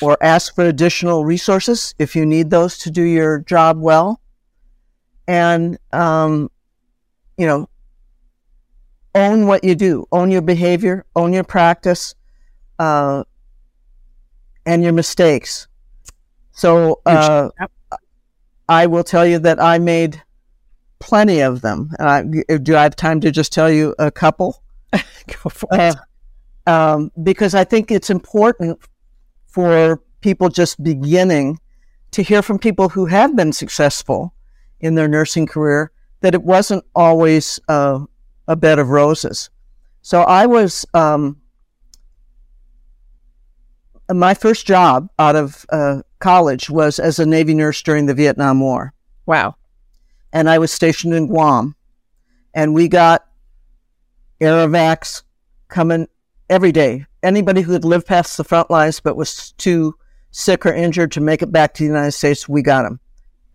or 0.00 0.16
ask 0.22 0.54
for 0.54 0.64
additional 0.64 1.24
resources 1.24 1.94
if 1.98 2.14
you 2.14 2.24
need 2.24 2.50
those 2.50 2.78
to 2.78 2.90
do 2.90 3.02
your 3.02 3.40
job 3.40 3.80
well. 3.80 4.20
And, 5.26 5.78
um, 5.92 6.50
you 7.36 7.46
know, 7.46 7.68
own 9.14 9.46
what 9.46 9.64
you 9.64 9.74
do, 9.74 10.06
own 10.12 10.30
your 10.30 10.42
behavior, 10.42 11.04
own 11.16 11.32
your 11.32 11.44
practice, 11.44 12.14
uh, 12.78 13.24
and 14.66 14.82
your 14.82 14.92
mistakes. 14.92 15.68
So, 16.52 17.00
uh, 17.06 17.50
I 18.70 18.86
will 18.86 19.02
tell 19.02 19.26
you 19.26 19.40
that 19.40 19.60
I 19.60 19.80
made 19.80 20.22
plenty 21.00 21.40
of 21.40 21.60
them. 21.60 21.90
And 21.98 22.08
I, 22.08 22.58
do 22.58 22.76
I 22.76 22.84
have 22.84 22.94
time 22.94 23.20
to 23.22 23.32
just 23.32 23.52
tell 23.52 23.68
you 23.68 23.96
a 23.98 24.12
couple? 24.12 24.62
Go 24.92 25.50
for 25.50 25.68
it. 25.72 25.96
Uh, 26.66 26.70
um, 26.70 27.10
because 27.20 27.56
I 27.56 27.64
think 27.64 27.90
it's 27.90 28.10
important 28.10 28.78
for 29.48 30.00
people 30.20 30.50
just 30.50 30.80
beginning 30.84 31.58
to 32.12 32.22
hear 32.22 32.42
from 32.42 32.60
people 32.60 32.88
who 32.88 33.06
have 33.06 33.34
been 33.34 33.52
successful 33.52 34.34
in 34.78 34.94
their 34.94 35.08
nursing 35.08 35.46
career 35.46 35.90
that 36.20 36.34
it 36.34 36.44
wasn't 36.44 36.84
always 36.94 37.58
uh, 37.68 37.98
a 38.46 38.54
bed 38.54 38.78
of 38.78 38.90
roses. 38.90 39.50
So 40.02 40.22
I 40.22 40.46
was, 40.46 40.86
um, 40.94 41.40
my 44.18 44.34
first 44.34 44.66
job 44.66 45.08
out 45.18 45.36
of 45.36 45.64
uh, 45.70 46.02
college 46.18 46.68
was 46.70 46.98
as 46.98 47.18
a 47.18 47.26
Navy 47.26 47.54
nurse 47.54 47.82
during 47.82 48.06
the 48.06 48.14
Vietnam 48.14 48.60
War. 48.60 48.92
Wow. 49.26 49.56
And 50.32 50.48
I 50.48 50.58
was 50.58 50.72
stationed 50.72 51.14
in 51.14 51.26
Guam. 51.26 51.74
And 52.54 52.74
we 52.74 52.88
got 52.88 53.26
air 54.40 54.96
coming 55.68 56.08
every 56.48 56.72
day 56.72 57.06
anybody 57.22 57.60
who 57.60 57.72
had 57.72 57.84
lived 57.84 58.06
past 58.06 58.36
the 58.36 58.44
front 58.44 58.70
lines 58.70 59.00
but 59.00 59.16
was 59.16 59.52
too 59.52 59.94
sick 60.30 60.64
or 60.64 60.72
injured 60.72 61.12
to 61.12 61.20
make 61.20 61.42
it 61.42 61.52
back 61.52 61.74
to 61.74 61.82
the 61.82 61.88
United 61.88 62.12
States, 62.12 62.48
we 62.48 62.62
got 62.62 62.82
them 62.82 63.00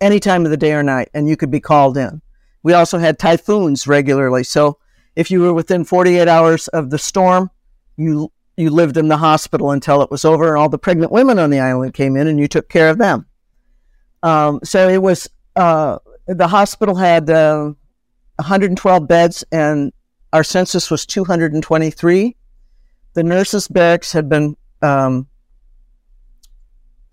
any 0.01 0.19
time 0.19 0.43
of 0.43 0.51
the 0.51 0.57
day 0.57 0.73
or 0.73 0.83
night, 0.83 1.09
and 1.13 1.29
you 1.29 1.37
could 1.37 1.51
be 1.51 1.59
called 1.59 1.97
in. 1.97 2.21
We 2.63 2.73
also 2.73 2.97
had 2.97 3.17
typhoons 3.17 3.87
regularly, 3.87 4.43
so 4.43 4.77
if 5.15 5.31
you 5.31 5.41
were 5.41 5.53
within 5.53 5.85
48 5.85 6.27
hours 6.27 6.67
of 6.69 6.89
the 6.89 6.97
storm, 6.97 7.49
you 7.95 8.31
you 8.57 8.69
lived 8.69 8.97
in 8.97 9.07
the 9.07 9.17
hospital 9.17 9.71
until 9.71 10.01
it 10.01 10.11
was 10.11 10.25
over, 10.25 10.49
and 10.49 10.57
all 10.57 10.69
the 10.69 10.77
pregnant 10.77 11.11
women 11.11 11.39
on 11.39 11.49
the 11.49 11.59
island 11.59 11.93
came 11.93 12.15
in, 12.15 12.27
and 12.27 12.39
you 12.39 12.47
took 12.47 12.69
care 12.69 12.89
of 12.89 12.97
them. 12.97 13.25
Um, 14.23 14.59
so 14.63 14.87
it 14.89 15.01
was 15.01 15.29
uh, 15.55 15.99
the 16.27 16.47
hospital 16.47 16.95
had 16.95 17.29
uh, 17.29 17.73
112 18.37 19.07
beds, 19.07 19.43
and 19.51 19.91
our 20.33 20.43
census 20.43 20.89
was 20.89 21.05
223 21.05 22.35
the 23.15 23.23
nurses' 23.23 23.67
barracks 23.67 24.11
had 24.11 24.29
been 24.29 24.55
um, 24.83 25.27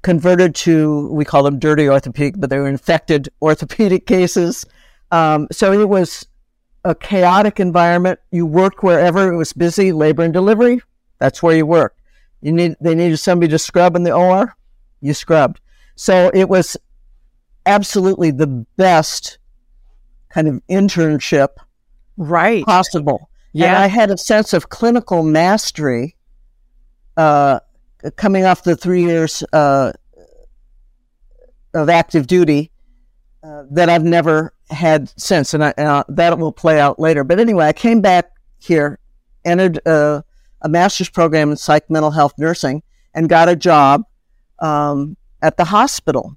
converted 0.03 0.55
to, 0.57 1.09
we 1.13 1.25
call 1.25 1.45
them 1.45 1.59
dirty 1.59 1.89
orthopedic, 1.89 2.35
but 2.39 2.51
they 2.51 2.59
were 2.59 2.69
infected 2.69 3.31
orthopedic 3.43 4.07
cases. 4.07 4.67
Um, 5.11 5.49
so 5.51 5.73
it 5.73 5.89
was 5.89 6.27
a 6.85 6.95
chaotic 6.95 7.61
environment. 7.61 8.19
You 8.33 8.45
worked 8.45 8.83
wherever 8.83 9.33
it 9.33 9.37
was 9.37 9.53
busy, 9.53 9.93
labor 9.93 10.25
and 10.25 10.33
delivery. 10.33 10.83
That's 11.23 11.41
where 11.41 11.57
you 11.57 11.65
worked. 11.65 12.01
You 12.41 12.51
need, 12.51 12.75
they 12.81 12.97
needed 12.97 13.19
somebody 13.19 13.49
to 13.53 13.59
scrub 13.61 13.95
in 13.95 14.03
the 14.03 14.13
OR. 14.13 14.57
You 15.01 15.15
scrubbed. 15.15 15.61
So 15.95 16.33
it 16.35 16.49
was 16.49 16.77
absolutely 17.65 18.33
the 18.33 18.49
best 18.49 19.39
kind 20.31 20.49
of 20.49 20.61
internship 20.69 21.51
right 22.17 22.65
possible. 22.65 23.31
Yeah. 23.53 23.67
And 23.67 23.77
I 23.77 23.87
had 23.87 24.11
a 24.11 24.19
sense 24.19 24.53
of 24.53 24.69
clinical 24.69 25.23
mastery 25.23 26.17
uh, 27.17 27.61
coming 28.17 28.45
off 28.45 28.65
the 28.65 28.75
three 28.75 29.05
years 29.05 29.45
uh, 29.53 29.93
of 31.73 31.89
active 31.89 32.27
duty 32.27 32.73
uh, 33.45 33.63
that 33.71 33.89
I've 33.89 34.03
never 34.03 34.55
had 34.71 35.13
since. 35.17 35.55
And, 35.55 35.63
I, 35.63 35.73
and 35.77 36.05
that 36.09 36.37
will 36.37 36.51
play 36.51 36.81
out 36.81 36.99
later. 36.99 37.23
But 37.23 37.39
anyway, 37.39 37.67
I 37.67 37.73
came 37.73 38.01
back 38.01 38.33
here, 38.59 38.99
entered 39.45 39.79
a, 39.87 40.25
a 40.62 40.68
master's 40.68 41.09
program 41.09 41.51
in 41.51 41.57
psych 41.57 41.88
mental 41.90 42.11
health 42.11 42.35
nursing, 42.38 42.83
and 43.14 43.29
got 43.29 43.48
a 43.48 43.57
job 43.57 44.05
um, 44.61 45.16
at 45.42 45.57
the 45.57 45.64
hospital. 45.64 46.37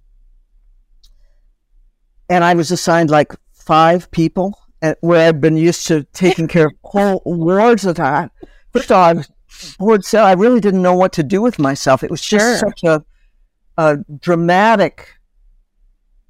And 2.29 2.43
I 2.43 2.53
was 2.55 2.71
assigned 2.71 3.09
like 3.09 3.33
five 3.53 4.09
people 4.11 4.57
where 4.99 5.27
I've 5.27 5.41
been 5.41 5.57
used 5.57 5.87
to 5.87 6.03
taking 6.13 6.47
care 6.47 6.67
of 6.67 6.73
whole 6.83 7.21
wards 7.25 7.85
of 7.85 7.95
that. 7.95 8.31
First 8.73 8.91
of 8.91 8.97
all, 8.97 9.03
I 9.03 9.13
was 9.13 9.29
bored 9.79 10.05
so 10.05 10.23
I 10.23 10.33
really 10.33 10.59
didn't 10.59 10.81
know 10.81 10.95
what 10.95 11.13
to 11.13 11.23
do 11.23 11.41
with 11.41 11.59
myself. 11.59 12.03
It 12.03 12.11
was 12.11 12.21
just 12.21 12.59
sure. 12.59 12.69
such 12.69 12.83
a, 12.83 13.03
a 13.77 13.97
dramatic 14.19 15.13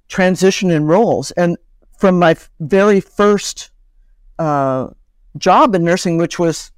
transition 0.07 0.71
in 0.71 0.85
roles. 0.85 1.31
And 1.31 1.57
from 1.97 2.19
my 2.19 2.35
very 2.59 2.99
first 2.99 3.71
uh, 4.37 4.89
job 5.37 5.75
in 5.75 5.83
nursing, 5.83 6.17
which 6.17 6.37
was 6.39 6.71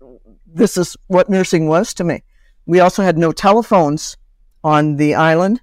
this 0.57 0.77
is 0.77 0.97
what 1.07 1.29
nursing 1.29 1.67
was 1.67 1.93
to 1.95 2.03
me. 2.03 2.23
We 2.65 2.79
also 2.79 3.03
had 3.03 3.17
no 3.17 3.31
telephones 3.31 4.17
on 4.63 4.97
the 4.97 5.15
island. 5.15 5.61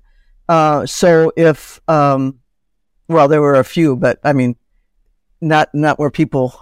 Uh, 0.49 0.87
so 0.87 1.33
if, 1.37 1.81
um, 1.89 2.41
well, 3.09 3.29
there 3.29 3.43
were 3.43 3.57
a 3.57 3.65
few, 3.65 3.97
but 3.97 4.19
I 4.25 4.33
mean, 4.33 4.57
not 5.41 5.69
not 5.75 5.99
where 5.99 6.11
people 6.11 6.59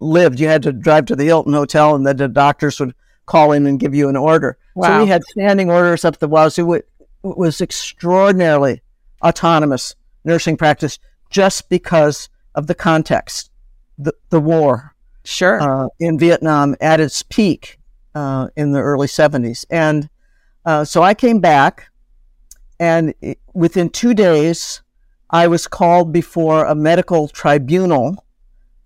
lived. 0.00 0.38
You 0.38 0.48
had 0.48 0.62
to 0.64 0.72
drive 0.72 1.06
to 1.06 1.16
the 1.16 1.24
Hilton 1.24 1.54
Hotel, 1.54 1.94
and 1.94 2.06
then 2.06 2.16
the 2.16 2.28
doctors 2.28 2.78
would 2.78 2.94
call 3.26 3.52
in 3.52 3.66
and 3.66 3.80
give 3.80 3.94
you 3.94 4.08
an 4.08 4.16
order. 4.16 4.58
Wow. 4.74 4.88
So 4.88 5.04
we 5.04 5.08
had 5.08 5.24
standing 5.24 5.70
orders 5.70 6.04
up 6.04 6.18
the 6.18 6.28
wazoo. 6.28 6.74
It, 6.74 6.88
it 7.24 7.38
was 7.38 7.60
extraordinarily 7.60 8.82
autonomous 9.22 9.94
nursing 10.24 10.56
practice 10.56 10.98
just 11.30 11.68
because 11.68 12.28
of 12.54 12.66
the 12.66 12.74
context, 12.74 13.50
the 13.96 14.12
the 14.30 14.40
war, 14.40 14.94
sure, 15.28 15.60
uh, 15.60 15.88
in 15.98 16.18
Vietnam 16.18 16.74
at 16.80 17.00
its 17.00 17.22
peak 17.22 17.78
uh, 18.14 18.48
in 18.56 18.72
the 18.72 18.80
early 18.80 19.08
seventies, 19.08 19.64
and 19.70 20.08
uh, 20.64 20.84
so 20.84 21.02
I 21.02 21.14
came 21.14 21.40
back, 21.40 21.90
and 22.80 23.14
within 23.54 23.90
two 23.90 24.14
days 24.14 24.82
I 25.30 25.46
was 25.46 25.66
called 25.66 26.12
before 26.12 26.64
a 26.64 26.74
medical 26.74 27.28
tribunal 27.28 28.24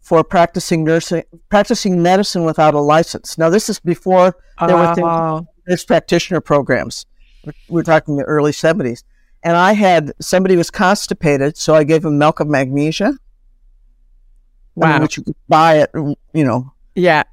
for 0.01 0.25
practicing 0.25 0.85
nursing, 0.85 1.23
practicing 1.49 2.03
medicine 2.03 2.45
without 2.45 2.75
a 2.75 2.81
license. 2.81 3.39
Now, 3.39 3.49
this 3.49 3.69
is 3.69 3.79
before 3.79 4.37
there 4.67 4.77
were 4.77 4.95
things, 4.95 5.49
nurse 5.69 5.85
practitioner 5.85 6.41
programs. 6.41 7.07
We're, 7.45 7.53
we're 7.69 7.83
talking 7.83 8.17
the 8.17 8.25
early 8.25 8.53
70s. 8.53 9.05
And 9.45 9.57
I 9.57 9.73
had 9.73 10.13
somebody 10.21 10.57
was 10.57 10.71
constipated, 10.71 11.57
so 11.57 11.75
I 11.75 11.85
gave 11.85 12.05
him 12.05 12.19
milk 12.19 12.41
of 12.41 12.49
magnesia. 12.49 13.15
Wow. 14.75 15.01
Which 15.01 15.17
you 15.17 15.23
could 15.23 15.37
buy 15.49 15.79
at, 15.79 15.91
you 15.95 16.17
know, 16.35 16.73
Yeah. 16.95 17.25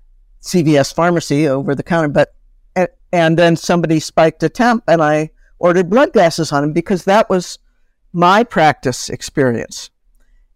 CVS 0.41 0.93
pharmacy 0.93 1.47
over 1.47 1.75
the 1.75 1.83
counter. 1.83 2.09
But, 2.09 2.33
and, 2.75 2.87
and 3.11 3.37
then 3.37 3.55
somebody 3.55 3.99
spiked 3.99 4.43
a 4.43 4.49
temp 4.49 4.83
and 4.87 5.01
I 5.01 5.31
ordered 5.59 5.89
blood 5.89 6.13
gases 6.13 6.51
on 6.51 6.63
him 6.63 6.73
because 6.73 7.05
that 7.05 7.29
was 7.29 7.59
my 8.13 8.43
practice 8.43 9.09
experience. 9.09 9.89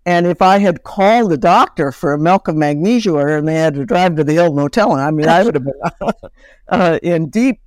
And 0.06 0.28
if 0.28 0.42
I 0.42 0.58
had 0.58 0.84
called 0.84 1.32
the 1.32 1.38
doctor 1.38 1.92
for 1.92 2.14
a 2.14 2.20
milk 2.20 2.48
of 2.50 2.56
magnesia 2.56 3.12
order 3.12 3.38
and 3.38 3.48
they 3.48 3.56
had 3.56 3.76
to 3.76 3.86
drive 3.86 4.18
to 4.18 4.24
the 4.24 4.34
Hilton 4.34 4.58
Hotel, 4.58 4.92
I 4.92 5.12
mean, 5.12 5.30
I 5.30 5.44
would 5.44 5.56
have 5.56 5.64
been 5.64 6.12
uh, 6.68 7.00
in 7.02 7.30
deep 7.30 7.62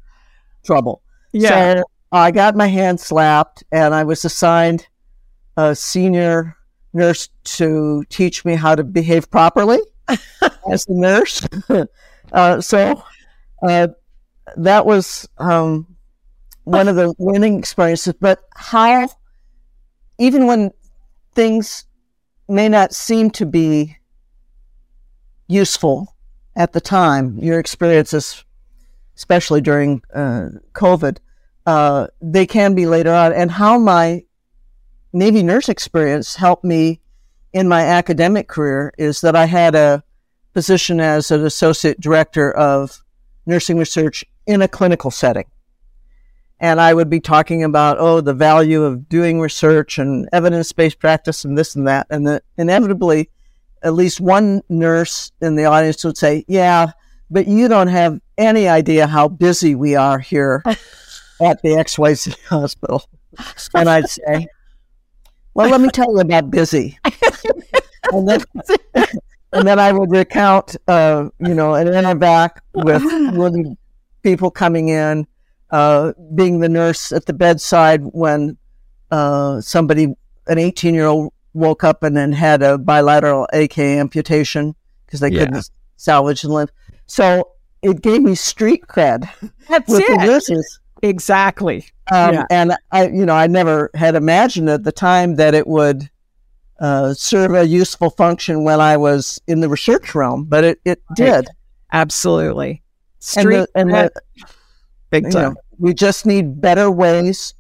trouble. 0.65 1.03
Yeah. 1.33 1.77
So 1.77 1.85
I 2.13 2.31
got 2.31 2.55
my 2.55 2.67
hand 2.67 3.01
slapped 3.01 3.65
and 3.73 3.95
I 3.95 4.05
was 4.05 4.25
assigned 4.25 4.87
a 5.57 5.75
senior 5.75 6.57
nurse 6.97 7.29
to 7.45 8.05
teach 8.09 8.45
me 8.45 8.55
how 8.55 8.75
to 8.75 8.83
behave 8.83 9.31
properly 9.31 9.79
as 10.71 10.87
a 10.89 10.93
nurse. 10.93 11.47
uh, 12.33 12.61
so 12.61 13.03
uh, 13.63 13.89
that 14.57 14.87
was 14.87 15.29
um, 15.39 15.87
one 16.65 16.89
of 16.89 16.97
the 16.97 17.15
learning 17.19 17.59
experiences. 17.59 18.15
But 18.21 18.41
how, 18.55 19.09
even 20.19 20.47
when 20.47 20.71
things 21.35 21.85
may 22.49 22.69
not 22.69 22.95
seem 22.95 23.31
to 23.33 23.47
be 23.47 23.97
useful 25.49 26.17
at 26.57 26.73
the 26.73 26.81
time, 26.81 27.39
your 27.39 27.59
experiences, 27.59 28.45
especially 29.17 29.61
during 29.61 30.03
uh, 30.15 30.49
COVID, 30.73 31.19
uh, 31.67 32.07
they 32.23 32.47
can 32.47 32.75
be 32.75 32.87
later 32.87 33.13
on. 33.13 33.33
And 33.33 33.51
how 33.51 33.79
my 33.79 34.25
Navy 35.17 35.43
nurse 35.43 35.71
experience 35.71 36.37
helped 36.37 36.63
me 36.63 37.01
in 37.55 37.67
my 37.69 37.81
academic 37.81 38.49
career 38.49 38.93
is 38.99 39.23
that 39.23 39.35
I 39.35 39.47
had 39.47 39.75
a 39.75 40.05
position 40.53 41.01
as 41.01 41.31
an 41.31 41.43
associate 41.43 41.99
director 41.99 42.55
of 42.55 43.03
nursing 43.47 43.79
research 43.79 44.27
in 44.47 44.61
a 44.61 44.69
clinical 44.69 45.11
setting. 45.11 45.47
And 46.61 46.83
I 46.83 46.93
would 46.93 47.09
be 47.09 47.21
talking 47.21 47.65
about, 47.65 47.97
oh, 47.99 48.21
the 48.21 48.35
value 48.35 48.83
of 48.83 49.09
doing 49.09 49.41
research 49.41 49.97
and 49.97 50.29
evidence 50.35 50.71
based 50.73 50.99
practice 50.99 51.47
and 51.47 51.57
this 51.57 51.75
and 51.75 51.89
that. 51.89 52.07
And 52.11 52.39
inevitably, 52.59 53.31
at 53.83 53.95
least 53.95 54.21
one 54.21 54.61
nurse 54.69 55.33
in 55.41 55.57
the 55.57 55.65
audience 55.65 56.05
would 56.05 56.19
say, 56.19 56.45
yeah, 56.47 56.93
but 57.31 57.49
you 57.49 57.69
don't 57.69 57.89
have 57.89 58.21
any 58.37 58.69
idea 58.69 59.07
how 59.07 59.29
busy 59.29 59.75
we 59.75 59.95
are 59.95 60.19
here 60.19 60.63
at 61.41 61.63
the 61.63 61.71
XYZ 61.71 62.37
hospital. 62.49 63.09
And 63.75 63.89
I'd 63.89 64.11
say, 64.11 64.49
well, 65.57 65.71
let 65.71 65.81
me 65.81 65.89
tell 65.89 66.11
you 66.13 66.21
about 66.21 66.51
busy. 66.51 66.99
and, 68.13 68.29
then, 68.29 68.41
and 69.53 69.67
then 69.67 69.79
I 69.79 69.93
would 69.93 70.11
recount, 70.11 70.77
uh, 70.89 71.29
you 71.41 71.55
know, 71.55 71.75
and 71.75 71.89
then 71.89 72.05
I'm 72.07 72.19
back 72.19 72.63
with 72.75 73.03
people 74.23 74.51
coming 74.51 74.89
in, 74.89 75.27
uh, 75.71 76.13
being 76.35 76.61
the 76.61 76.69
nurse 76.69 77.13
at 77.13 77.27
the 77.27 77.33
bedside 77.33 78.03
when 78.13 78.57
uh, 79.11 79.61
somebody, 79.61 80.15
an 80.47 80.59
18 80.59 80.95
year 80.95 81.07
old, 81.07 81.33
woke 81.55 81.85
up 81.85 82.03
and 82.03 82.17
then 82.17 82.33
had 82.33 82.63
a 82.63 82.77
bilateral 82.77 83.49
AK 83.53 83.79
amputation 83.79 84.75
because 85.07 85.21
they 85.21 85.31
Yeah. 85.31 85.47
couldn't 85.47 85.71
salvage 85.97 86.43
the 86.43 86.49
limb. 86.49 86.69
So 87.07 87.49
it 87.83 88.03
gave 88.03 88.21
me 88.23 88.35
street 88.35 88.83
cred 88.89 89.29
That's 89.69 89.89
with 89.89 90.07
the 90.07 90.13
it. 90.21 90.27
nurses. 90.27 90.81
Exactly. 91.03 91.87
Um, 92.11 92.35
Yeah. 92.35 92.47
And 92.51 92.77
I, 92.93 93.09
you 93.09 93.27
know, 93.27 93.35
I 93.35 93.47
never 93.47 93.91
had 93.95 94.15
imagined 94.15 94.69
at 94.69 94.85
the 94.85 94.93
time 94.93 95.37
that 95.37 95.55
it 95.55 95.67
would 95.67 96.09
uh, 96.81 97.15
serve 97.15 97.55
a 97.55 97.67
useful 97.67 98.11
function 98.11 98.65
when 98.65 98.81
I 98.81 98.97
was 98.97 99.41
in 99.47 99.61
the 99.61 99.69
research 99.69 100.15
realm, 100.15 100.45
but 100.45 100.65
it, 100.65 100.81
it 100.85 101.03
did. 101.15 101.49
Absolutely. 101.93 102.83
And, 103.37 103.43
Street 103.43 103.57
the, 103.57 103.69
and 103.75 103.91
the, 103.91 104.11
big 105.11 105.31
time. 105.31 105.55
know, 105.55 105.55
we 105.79 105.95
just 105.95 106.27
need 106.27 106.61
better 106.61 106.91
ways. 106.91 107.55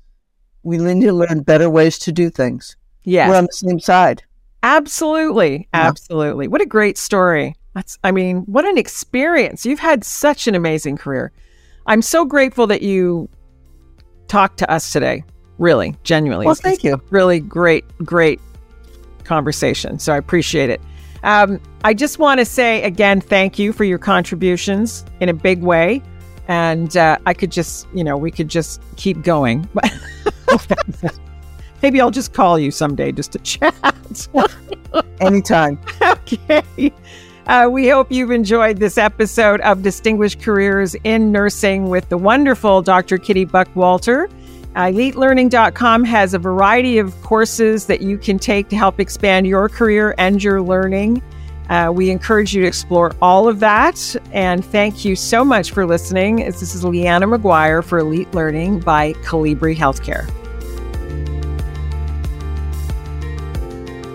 We 0.63 0.79
need 0.79 1.07
to 1.07 1.13
learn 1.13 1.43
better 1.43 1.71
ways 1.71 1.99
to 2.01 2.13
do 2.13 2.31
things. 2.31 2.77
yes. 3.05 3.29
We're 3.29 3.37
on 3.37 3.45
the 3.47 3.53
same 3.53 3.81
side. 3.81 4.23
Absolutely. 4.63 5.69
Yeah. 5.73 5.89
Absolutely. 5.89 6.49
What 6.49 6.61
a 6.61 6.67
great 6.67 6.99
story. 6.99 7.55
That's 7.75 7.99
I 8.03 8.11
mean, 8.11 8.39
what 8.47 8.65
an 8.65 8.79
experience. 8.79 9.65
You've 9.67 9.79
had 9.79 10.03
such 10.03 10.49
an 10.49 10.55
amazing 10.55 10.97
career. 10.97 11.31
I'm 11.87 12.03
so 12.03 12.25
grateful 12.25 12.67
that 12.67 12.83
you 12.83 13.29
talked 14.29 14.59
to 14.59 14.71
us 14.71 14.93
today. 14.93 15.25
Really, 15.59 15.97
genuinely. 16.03 16.47
Well, 16.47 16.55
thank 16.55 16.85
you. 16.85 17.01
really 17.11 17.41
great, 17.41 17.85
great 17.99 18.41
conversation. 19.25 19.99
So 19.99 20.13
I 20.13 20.17
appreciate 20.17 20.71
it. 20.71 20.81
Um, 21.23 21.61
I 21.85 21.95
just 21.95 22.19
want 22.19 22.41
to 22.41 22.45
say 22.45 22.83
again, 22.83 23.21
thank 23.21 23.59
you 23.59 23.73
for 23.73 23.85
your 23.85 23.99
contributions 23.99 25.05
in 25.21 25.29
a 25.29 25.35
big 25.35 25.63
way. 25.63 26.03
And 26.49 26.97
uh, 26.97 27.19
I 27.27 27.35
could 27.35 27.51
just, 27.51 27.89
you 27.95 28.05
know, 28.05 28.17
we 28.17 28.31
could 28.31 28.49
just 28.49 28.81
keep 28.97 29.23
going. 29.23 29.69
Maybe 31.83 32.01
I'll 32.01 32.11
just 32.11 32.33
call 32.33 32.59
you 32.59 32.71
someday 32.71 33.13
just 33.13 33.33
to 33.33 33.39
chat. 33.41 33.75
Anytime. 35.21 35.79
okay. 36.03 36.93
Uh, 37.47 37.69
we 37.71 37.89
hope 37.89 38.11
you've 38.11 38.33
enjoyed 38.33 38.79
this 38.79 38.99
episode 38.99 39.61
of 39.61 39.83
Distinguished 39.83 40.41
Careers 40.41 40.97
in 41.05 41.31
Nursing 41.31 41.89
with 41.89 42.09
the 42.09 42.19
wonderful 42.19 42.83
Dr. 42.83 43.19
Kitty 43.19 43.47
Buckwalter. 43.47 44.29
EliteLearning.com 44.75 46.05
has 46.05 46.35
a 46.35 46.39
variety 46.41 46.99
of 46.99 47.15
courses 47.23 47.87
that 47.87 48.03
you 48.03 48.19
can 48.19 48.41
take 48.41 48.69
to 48.69 48.77
help 48.77 48.99
expand 48.99 49.47
your 49.47 49.69
career 49.69 50.15
and 50.19 50.43
your 50.43 50.61
learning. 50.61 51.23
Uh, 51.71 51.93
we 51.95 52.11
encourage 52.11 52.55
you 52.55 52.63
to 52.63 52.69
explore 52.69 53.15
all 53.23 53.49
of 53.49 53.61
that. 53.61 54.17
And 54.33 54.65
thank 54.65 55.05
you 55.05 55.15
so 55.15 55.45
much 55.45 55.71
for 55.71 55.87
listening. 55.87 56.37
This 56.37 56.75
is 56.75 56.85
Leanna 56.85 57.27
McGuire 57.27 57.83
for 57.83 57.99
Elite 57.99 58.33
Learning 58.35 58.81
by 58.81 59.13
Colibri 59.15 59.75
Healthcare. 59.75 60.29